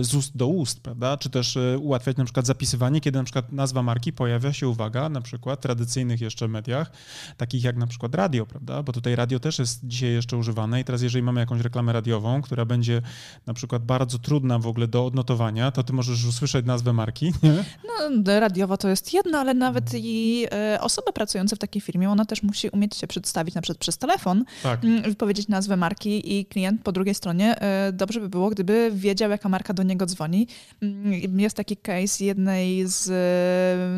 z 0.00 0.14
ust 0.14 0.36
do 0.36 0.46
ust, 0.46 0.80
prawda? 0.80 1.16
Czy 1.16 1.30
też 1.30 1.56
e, 1.56 1.78
ułatwiać 1.78 2.16
na 2.16 2.24
przykład 2.24 2.46
zapisywanie, 2.46 3.00
kiedy 3.00 3.18
na 3.18 3.24
przykład 3.24 3.52
nazwa 3.52 3.82
marki 3.82 4.12
pojawia 4.12 4.52
się, 4.52 4.68
uwaga, 4.68 5.08
na 5.08 5.20
przykład 5.20 5.58
w 5.58 5.62
tradycyjnych 5.62 6.20
jeszcze 6.20 6.48
mediach, 6.48 6.90
takich 7.36 7.64
jak 7.64 7.76
na 7.76 7.86
przykład 7.86 8.14
radio, 8.14 8.46
prawda? 8.46 8.82
Bo 8.82 8.92
tutaj 8.92 9.16
radio 9.16 9.40
też 9.40 9.58
jest 9.58 9.80
dzisiaj 9.84 10.12
jeszcze 10.12 10.36
używane 10.36 10.80
i 10.80 10.84
teraz 10.84 11.02
jeżeli 11.02 11.22
mamy 11.22 11.40
jakąś 11.40 11.60
reklamę 11.60 11.92
radiową, 11.92 12.42
która 12.42 12.64
będzie 12.64 13.02
na 13.46 13.54
przykład 13.54 13.84
bardzo 13.84 14.18
trudna 14.18 14.58
w 14.58 14.66
ogóle 14.66 14.88
do 14.88 15.06
odnotowania, 15.06 15.70
to 15.70 15.82
ty 15.82 15.92
możesz 15.92 16.24
usłyszeć 16.24 16.66
nazwę 16.66 16.92
marki, 16.92 17.32
nie? 17.42 17.64
No, 17.84 18.40
radiowa 18.40 18.76
to 18.76 18.88
jest 18.88 19.14
jedno, 19.14 19.38
ale 19.38 19.54
nawet 19.54 19.90
i 19.94 20.46
osoba 20.80 21.12
pracująca 21.12 21.56
w 21.56 21.58
takiej 21.58 21.82
firmie, 21.82 22.10
ona 22.10 22.24
też 22.24 22.42
musi 22.42 22.68
umieć 22.68 22.96
się 22.96 23.06
przedstawić 23.06 23.54
na 23.54 23.62
przykład 23.62 23.78
przez 23.78 23.98
telefon, 23.98 24.44
Tak. 24.62 24.84
mm, 24.84 25.02
wypowiedzieć 25.02 25.48
nazwę 25.48 25.76
marki 25.76 26.38
i 26.38 26.46
klient 26.46 26.82
po 26.82 26.92
drugiej 26.92 27.14
stronie 27.14 27.60
e, 27.60 27.92
dobrze 27.92 28.20
by 28.20 28.28
było, 28.28 28.50
gdyby 28.50 28.90
wiedział, 28.94 29.30
jaka 29.30 29.48
marka 29.48 29.74
do 29.74 29.82
niego 29.82 30.06
dzwoni. 30.06 30.46
Mm, 30.82 31.40
Jest 31.40 31.56
taki 31.56 31.76
case 31.76 32.24
jednej 32.24 32.86
z 32.86 33.08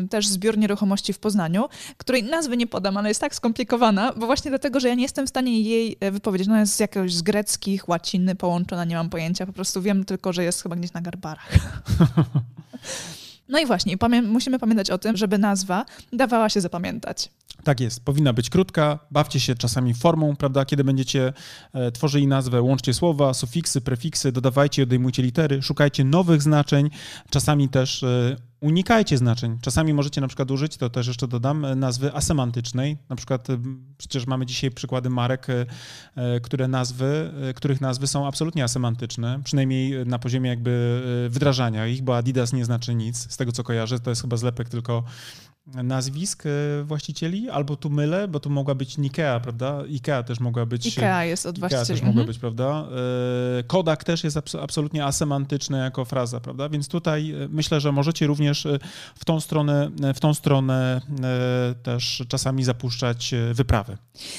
e, 0.03 0.07
też 0.07 0.27
zbiór 0.27 0.57
nieruchomości 0.57 1.13
w 1.13 1.19
Poznaniu, 1.19 1.65
której 1.97 2.23
nazwy 2.23 2.57
nie 2.57 2.67
podam, 2.67 2.97
ale 2.97 3.09
jest 3.09 3.21
tak 3.21 3.35
skomplikowana, 3.35 4.13
bo 4.17 4.25
właśnie 4.25 4.51
dlatego, 4.51 4.79
że 4.79 4.87
ja 4.87 4.95
nie 4.95 5.03
jestem 5.03 5.25
w 5.25 5.29
stanie 5.29 5.61
jej 5.61 5.97
e, 5.99 6.11
wypowiedzieć. 6.11 6.47
Ona 6.47 6.59
jest 6.59 6.73
z 6.75 6.79
jakiegoś 6.79 7.13
z 7.13 7.21
greckich, 7.21 7.89
łaciny 7.89 8.35
połączona, 8.35 8.85
nie 8.85 8.95
mam 8.95 9.09
pojęcia, 9.09 9.45
po 9.45 9.53
prostu 9.53 9.81
wiem 9.81 10.05
tylko, 10.05 10.33
że 10.33 10.43
jest 10.43 10.63
chyba 10.63 10.75
gdzieś 10.75 10.93
na 10.93 11.01
garbarach. 11.01 11.49
No 13.51 13.59
i 13.59 13.65
właśnie, 13.65 13.97
pamię- 13.97 14.21
musimy 14.27 14.59
pamiętać 14.59 14.89
o 14.89 14.97
tym, 14.97 15.17
żeby 15.17 15.37
nazwa 15.37 15.85
dawała 16.13 16.49
się 16.49 16.61
zapamiętać. 16.61 17.29
Tak 17.63 17.79
jest, 17.79 18.05
powinna 18.05 18.33
być 18.33 18.49
krótka, 18.49 18.99
bawcie 19.11 19.39
się 19.39 19.55
czasami 19.55 19.93
formą, 19.93 20.35
prawda, 20.35 20.65
kiedy 20.65 20.83
będziecie 20.83 21.33
e, 21.73 21.91
tworzyli 21.91 22.27
nazwę, 22.27 22.61
łączcie 22.61 22.93
słowa, 22.93 23.33
sufiksy, 23.33 23.81
prefiksy, 23.81 24.31
dodawajcie, 24.31 24.83
odejmujcie 24.83 25.23
litery, 25.23 25.61
szukajcie 25.61 26.03
nowych 26.03 26.41
znaczeń, 26.41 26.89
czasami 27.29 27.69
też 27.69 28.03
e, 28.03 28.35
unikajcie 28.61 29.17
znaczeń. 29.17 29.57
Czasami 29.61 29.93
możecie 29.93 30.21
na 30.21 30.27
przykład 30.27 30.51
użyć, 30.51 30.77
to 30.77 30.89
też 30.89 31.07
jeszcze 31.07 31.27
dodam, 31.27 31.65
e, 31.65 31.75
nazwy 31.75 32.13
asemantycznej. 32.13 32.97
Na 33.09 33.15
przykład 33.15 33.47
przecież 33.97 34.27
mamy 34.27 34.45
dzisiaj 34.45 34.71
przykłady 34.71 35.09
marek, 35.09 35.47
e, 35.49 35.65
e, 36.15 36.39
które 36.39 36.67
nazwy, 36.67 37.31
których 37.55 37.81
nazwy 37.81 38.07
są 38.07 38.27
absolutnie 38.27 38.63
asemantyczne, 38.63 39.39
przynajmniej 39.43 40.05
na 40.05 40.19
poziomie 40.19 40.49
jakby 40.49 41.01
wdrażania 41.29 41.87
ich, 41.87 42.01
bo 42.01 42.17
Adidas 42.17 42.53
nie 42.53 42.65
znaczy 42.65 42.95
nic, 42.95 43.31
z 43.33 43.37
tego 43.37 43.51
co 43.51 43.63
kojarzę, 43.63 43.99
to 43.99 44.09
jest 44.09 44.21
chyba 44.21 44.37
zlepek 44.37 44.69
tylko 44.69 45.03
nazwisk 45.67 46.43
e, 46.45 46.49
właścicieli, 46.83 47.49
albo 47.49 47.75
tu 47.75 47.89
mylę, 47.89 48.27
bo 48.27 48.39
tu 48.39 48.49
mogła 48.49 48.75
być 48.75 48.97
Nikea, 48.97 49.39
prawda? 49.39 49.83
Ikea 49.89 50.23
też 50.23 50.39
mogła 50.39 50.65
być. 50.65 50.87
IKEA 50.97 51.27
jest 51.29 51.45
od 51.45 51.57
Ikea 51.57 51.69
właścicieli. 51.69 51.99
też 51.99 52.01
mogła 52.07 52.21
Mhm. 52.21 52.27
być, 52.27 52.39
prawda? 52.39 52.87
E, 53.59 53.63
Kodak 53.63 54.03
też 54.03 54.23
jest 54.23 54.37
abs- 54.37 54.63
absolutnie 54.63 55.05
asemantyczny 55.05 55.77
jako 55.77 56.05
fraza, 56.05 56.39
prawda? 56.39 56.69
Więc 56.69 56.87
tutaj 56.87 57.31
e, 57.31 57.47
myślę, 57.49 57.79
że 57.81 57.91
możecie 57.91 58.27
również 58.27 58.65
e, 58.65 58.79
w 59.15 59.25
tą 59.25 59.39
stronę, 59.39 59.91
e, 60.03 60.13
w 60.13 60.19
tą 60.19 60.33
stronę 60.33 61.01
e, 61.23 61.75
też 61.83 62.23
czasami 62.27 62.63
zapuszczać 62.63 63.33
e, 63.33 63.53
wyprawy. 63.53 63.97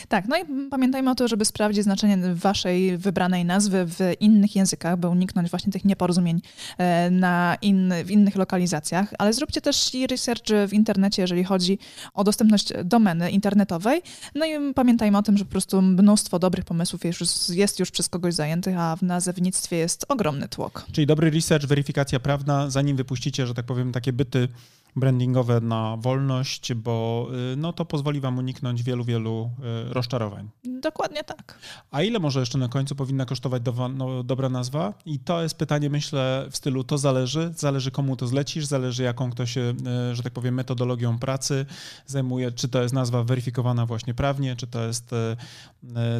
Tak, 0.08 0.24
no 0.28 0.36
i 0.36 0.40
pamiętajmy 0.70 1.10
o 1.10 1.14
to, 1.14 1.28
żeby 1.28 1.44
sprawdzić 1.44 1.84
znaczenie 1.84 2.18
waszej 2.34 2.98
wybranej 2.98 3.44
nazwy 3.44 3.84
w 3.86 3.98
innych 4.20 4.56
językach, 4.56 4.98
by 4.98 5.08
uniknąć 5.08 5.50
właśnie 5.50 5.72
tych 5.72 5.84
nieporozumień 5.84 6.40
e, 6.78 7.10
na 7.10 7.56
in, 7.62 7.92
w 8.04 8.10
innych 8.10 8.36
lokalizacjach, 8.36 9.14
ale 9.18 9.32
zróbcie 9.32 9.60
też 9.60 9.94
i 9.94 10.06
research 10.06 10.46
w 10.68 10.72
internecie, 10.72 11.21
jeżeli 11.22 11.44
chodzi 11.44 11.78
o 12.14 12.24
dostępność 12.24 12.72
domeny 12.84 13.30
internetowej. 13.30 14.02
No 14.34 14.46
i 14.46 14.74
pamiętajmy 14.74 15.18
o 15.18 15.22
tym, 15.22 15.38
że 15.38 15.44
po 15.44 15.50
prostu 15.50 15.82
mnóstwo 15.82 16.38
dobrych 16.38 16.64
pomysłów 16.64 17.04
jest 17.04 17.20
już, 17.20 17.56
jest 17.56 17.78
już 17.78 17.90
przez 17.90 18.08
kogoś 18.08 18.34
zajętych, 18.34 18.78
a 18.78 18.96
w 18.96 19.02
nazewnictwie 19.02 19.76
jest 19.76 20.04
ogromny 20.08 20.48
tłok. 20.48 20.84
Czyli 20.92 21.06
dobry 21.06 21.30
research, 21.30 21.66
weryfikacja 21.66 22.20
prawna, 22.20 22.70
zanim 22.70 22.96
wypuścicie, 22.96 23.46
że 23.46 23.54
tak 23.54 23.66
powiem, 23.66 23.92
takie 23.92 24.12
byty 24.12 24.48
brandingowe 24.96 25.60
na 25.60 25.96
wolność, 25.96 26.74
bo 26.74 27.26
y, 27.52 27.56
no, 27.56 27.72
to 27.72 27.84
pozwoli 27.84 28.20
wam 28.20 28.38
uniknąć 28.38 28.82
wielu, 28.82 29.04
wielu 29.04 29.50
y, 29.90 29.92
rozczarowań. 29.94 30.48
Dokładnie 30.82 31.24
tak. 31.24 31.58
A 31.90 32.02
ile 32.02 32.18
może 32.18 32.40
jeszcze 32.40 32.58
na 32.58 32.68
końcu 32.68 32.94
powinna 32.96 33.24
kosztować 33.26 33.62
dowa- 33.62 33.88
no, 33.94 34.22
dobra 34.22 34.48
nazwa? 34.48 34.94
I 35.06 35.18
to 35.18 35.42
jest 35.42 35.54
pytanie, 35.54 35.90
myślę, 35.90 36.46
w 36.50 36.56
stylu 36.56 36.84
to 36.84 36.98
zależy. 36.98 37.52
Zależy 37.56 37.90
komu 37.90 38.16
to 38.16 38.26
zlecisz, 38.26 38.64
zależy 38.64 39.02
jaką 39.02 39.30
ktoś 39.30 39.50
się, 39.52 39.74
e, 40.10 40.14
że 40.16 40.22
tak 40.22 40.32
powiem, 40.32 40.54
metodologią 40.54 41.18
pracy 41.18 41.66
zajmuje. 42.06 42.52
Czy 42.52 42.68
to 42.68 42.82
jest 42.82 42.94
nazwa 42.94 43.24
weryfikowana 43.24 43.86
właśnie 43.86 44.14
prawnie, 44.14 44.56
czy 44.56 44.66
to 44.66 44.84
jest 44.86 45.10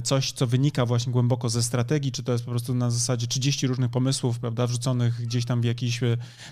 coś, 0.04 0.32
co 0.32 0.46
wynika 0.46 0.86
właśnie 0.86 1.12
głęboko 1.12 1.48
ze 1.48 1.62
strategii, 1.62 2.12
czy 2.12 2.22
to 2.22 2.32
jest 2.32 2.44
po 2.44 2.50
prostu 2.50 2.74
na 2.74 2.90
zasadzie 2.90 3.26
30 3.26 3.66
różnych 3.66 3.90
pomysłów, 3.90 4.38
prawda, 4.38 4.66
wrzuconych 4.66 5.14
gdzieś 5.22 5.44
tam 5.44 5.60
w 5.60 5.64
jakiś 5.64 6.00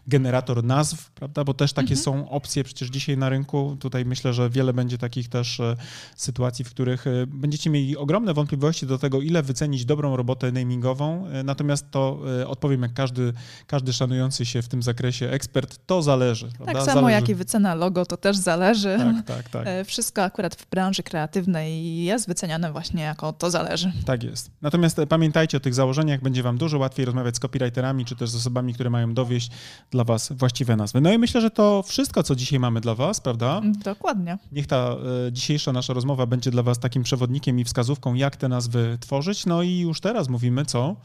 generator 0.06 0.64
nazw, 0.64 1.11
prawda, 1.11 1.44
bo 1.44 1.54
też 1.54 1.72
takie 1.72 1.85
Mhm. 1.94 2.04
Są 2.10 2.30
opcje 2.30 2.64
przecież 2.64 2.88
dzisiaj 2.88 3.16
na 3.16 3.28
rynku. 3.28 3.76
Tutaj 3.80 4.04
myślę, 4.04 4.32
że 4.32 4.50
wiele 4.50 4.72
będzie 4.72 4.98
takich 4.98 5.28
też 5.28 5.60
e, 5.60 5.76
sytuacji, 6.16 6.64
w 6.64 6.70
których 6.70 7.06
e, 7.06 7.26
będziecie 7.26 7.70
mieli 7.70 7.96
ogromne 7.96 8.34
wątpliwości 8.34 8.86
do 8.86 8.98
tego, 8.98 9.20
ile 9.20 9.42
wycenić 9.42 9.84
dobrą 9.84 10.16
robotę 10.16 10.52
namingową, 10.52 11.26
e, 11.26 11.42
natomiast 11.42 11.90
to 11.90 12.20
odpowiem 12.46 12.82
jak 12.82 12.92
każdy, 12.94 13.32
każdy 13.66 13.92
szanujący 13.92 14.46
się 14.46 14.62
w 14.62 14.68
tym 14.68 14.82
zakresie 14.82 15.30
ekspert, 15.30 15.78
to 15.86 16.02
zależy. 16.02 16.48
Tak 16.48 16.56
prawda? 16.56 16.84
samo 16.84 17.00
zależy. 17.00 17.20
jak 17.20 17.28
i 17.28 17.34
wycena 17.34 17.74
logo, 17.74 18.06
to 18.06 18.16
też 18.16 18.36
zależy. 18.36 18.98
Tak, 19.26 19.26
tak, 19.26 19.48
tak. 19.48 19.86
Wszystko 19.86 20.22
akurat 20.22 20.54
w 20.54 20.70
branży 20.70 21.02
kreatywnej 21.02 21.96
jest 22.04 22.28
wyceniane 22.28 22.72
właśnie 22.72 23.02
jako 23.02 23.32
to 23.32 23.50
zależy. 23.50 23.92
Tak 24.04 24.22
jest. 24.22 24.50
Natomiast 24.62 25.00
pamiętajcie 25.08 25.56
o 25.56 25.60
tych 25.60 25.74
założeniach, 25.74 26.20
będzie 26.20 26.42
wam 26.42 26.58
dużo 26.58 26.78
łatwiej 26.78 27.06
rozmawiać 27.06 27.36
z 27.36 27.38
copywriterami, 27.38 28.04
czy 28.04 28.16
też 28.16 28.30
z 28.30 28.34
osobami, 28.34 28.74
które 28.74 28.90
mają 28.90 29.14
dowieść 29.14 29.50
dla 29.90 30.04
was 30.04 30.32
właściwe 30.32 30.76
nazwy. 30.76 31.00
No 31.00 31.12
i 31.12 31.18
myślę, 31.18 31.40
że 31.40 31.50
to 31.50 31.82
wszystko, 31.82 31.99
co 32.08 32.36
dzisiaj 32.36 32.58
mamy 32.58 32.80
dla 32.80 32.94
was, 32.94 33.20
prawda? 33.20 33.60
Dokładnie. 33.84 34.38
Niech 34.52 34.66
ta 34.66 34.76
e, 34.76 35.32
dzisiejsza 35.32 35.72
nasza 35.72 35.92
rozmowa 35.92 36.26
będzie 36.26 36.50
dla 36.50 36.62
was 36.62 36.78
takim 36.78 37.02
przewodnikiem 37.02 37.60
i 37.60 37.64
wskazówką, 37.64 38.14
jak 38.14 38.36
te 38.36 38.48
nazwy 38.48 38.98
tworzyć. 39.00 39.46
No 39.46 39.62
i 39.62 39.78
już 39.78 40.00
teraz 40.00 40.28
mówimy 40.28 40.64
co? 40.64 40.96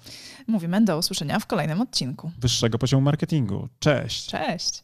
Mówimy 0.47 0.81
do 0.81 0.97
usłyszenia 0.97 1.39
w 1.39 1.45
kolejnym 1.45 1.81
odcinku. 1.81 2.31
Wyższego 2.39 2.77
poziomu 2.77 3.01
marketingu. 3.01 3.69
Cześć! 3.79 4.27
Cześć! 4.27 4.83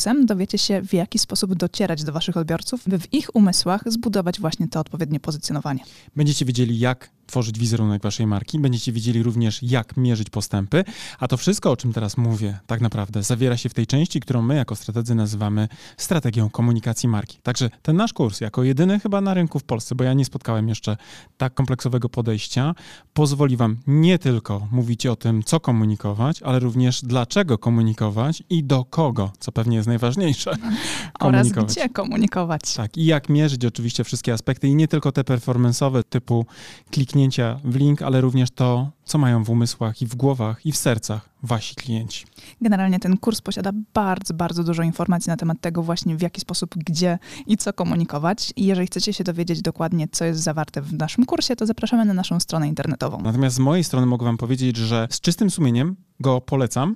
dowiecie 0.25 0.57
się, 0.57 0.81
w 0.81 0.93
jaki 0.93 1.19
sposób 1.19 1.55
docierać 1.55 2.03
do 2.03 2.11
waszych 2.11 2.37
odbiorców, 2.37 2.81
by 2.87 2.99
w 2.99 3.13
ich 3.13 3.35
umysłach 3.35 3.81
zbudować 3.85 4.39
właśnie 4.39 4.67
to 4.67 4.79
odpowiednie 4.79 5.19
pozycjonowanie. 5.19 5.83
Będziecie 6.15 6.45
wiedzieli, 6.45 6.79
jak 6.79 7.09
tworzyć 7.31 7.59
wizerunek 7.59 8.03
waszej 8.03 8.27
marki, 8.27 8.59
będziecie 8.59 8.91
wiedzieli 8.91 9.23
również, 9.23 9.63
jak 9.63 9.97
mierzyć 9.97 10.29
postępy, 10.29 10.83
a 11.19 11.27
to 11.27 11.37
wszystko, 11.37 11.71
o 11.71 11.77
czym 11.77 11.93
teraz 11.93 12.17
mówię, 12.17 12.59
tak 12.67 12.81
naprawdę 12.81 13.23
zawiera 13.23 13.57
się 13.57 13.69
w 13.69 13.73
tej 13.73 13.87
części, 13.87 14.19
którą 14.19 14.41
my 14.41 14.55
jako 14.55 14.75
strategzy 14.75 15.15
nazywamy 15.15 15.67
strategią 15.97 16.49
komunikacji 16.49 17.09
marki. 17.09 17.39
Także 17.43 17.69
ten 17.81 17.95
nasz 17.95 18.13
kurs, 18.13 18.41
jako 18.41 18.63
jedyny 18.63 18.99
chyba 18.99 19.21
na 19.21 19.33
rynku 19.33 19.59
w 19.59 19.63
Polsce, 19.63 19.95
bo 19.95 20.03
ja 20.03 20.13
nie 20.13 20.25
spotkałem 20.25 20.69
jeszcze 20.69 20.97
tak 21.37 21.53
kompleksowego 21.53 22.09
podejścia, 22.09 22.75
pozwoli 23.13 23.57
wam 23.57 23.77
nie 23.87 24.19
tylko 24.19 24.67
mówić 24.71 25.05
o 25.05 25.15
tym, 25.15 25.43
co 25.43 25.59
komunikować, 25.59 26.41
ale 26.41 26.59
również 26.59 27.01
dlaczego 27.01 27.57
komunikować 27.57 28.43
i 28.49 28.63
do 28.63 28.85
kogo, 28.85 29.31
co 29.39 29.51
pewnie 29.51 29.77
jest 29.77 29.87
najważniejsze. 29.91 30.51
Oraz 31.19 31.49
gdzie 31.49 31.89
komunikować. 31.89 32.73
Tak, 32.75 32.97
i 32.97 33.05
jak 33.05 33.29
mierzyć 33.29 33.65
oczywiście 33.65 34.03
wszystkie 34.03 34.33
aspekty 34.33 34.67
i 34.67 34.75
nie 34.75 34.87
tylko 34.87 35.11
te 35.11 35.21
performance'owe 35.21 36.03
typu 36.03 36.45
kliknięcia 36.91 37.59
w 37.63 37.75
link, 37.75 38.01
ale 38.01 38.21
również 38.21 38.51
to, 38.51 38.91
co 39.05 39.17
mają 39.17 39.43
w 39.43 39.49
umysłach 39.49 40.01
i 40.01 40.05
w 40.05 40.15
głowach 40.15 40.65
i 40.65 40.71
w 40.71 40.77
sercach 40.77 41.29
wasi 41.43 41.75
klienci. 41.75 42.25
Generalnie 42.61 42.99
ten 42.99 43.17
kurs 43.17 43.41
posiada 43.41 43.71
bardzo, 43.93 44.33
bardzo 44.33 44.63
dużo 44.63 44.83
informacji 44.83 45.29
na 45.29 45.37
temat 45.37 45.61
tego 45.61 45.83
właśnie 45.83 46.15
w 46.15 46.21
jaki 46.21 46.41
sposób, 46.41 46.75
gdzie 46.75 47.19
i 47.47 47.57
co 47.57 47.73
komunikować. 47.73 48.53
I 48.55 48.65
jeżeli 48.65 48.87
chcecie 48.87 49.13
się 49.13 49.23
dowiedzieć 49.23 49.61
dokładnie, 49.61 50.07
co 50.11 50.25
jest 50.25 50.39
zawarte 50.39 50.81
w 50.81 50.93
naszym 50.93 51.25
kursie, 51.25 51.55
to 51.55 51.65
zapraszamy 51.65 52.05
na 52.05 52.13
naszą 52.13 52.39
stronę 52.39 52.67
internetową. 52.67 53.21
Natomiast 53.21 53.55
z 53.55 53.59
mojej 53.59 53.83
strony 53.83 54.05
mogę 54.05 54.25
wam 54.25 54.37
powiedzieć, 54.37 54.77
że 54.77 55.07
z 55.11 55.21
czystym 55.21 55.49
sumieniem 55.49 55.95
go 56.19 56.41
polecam 56.41 56.95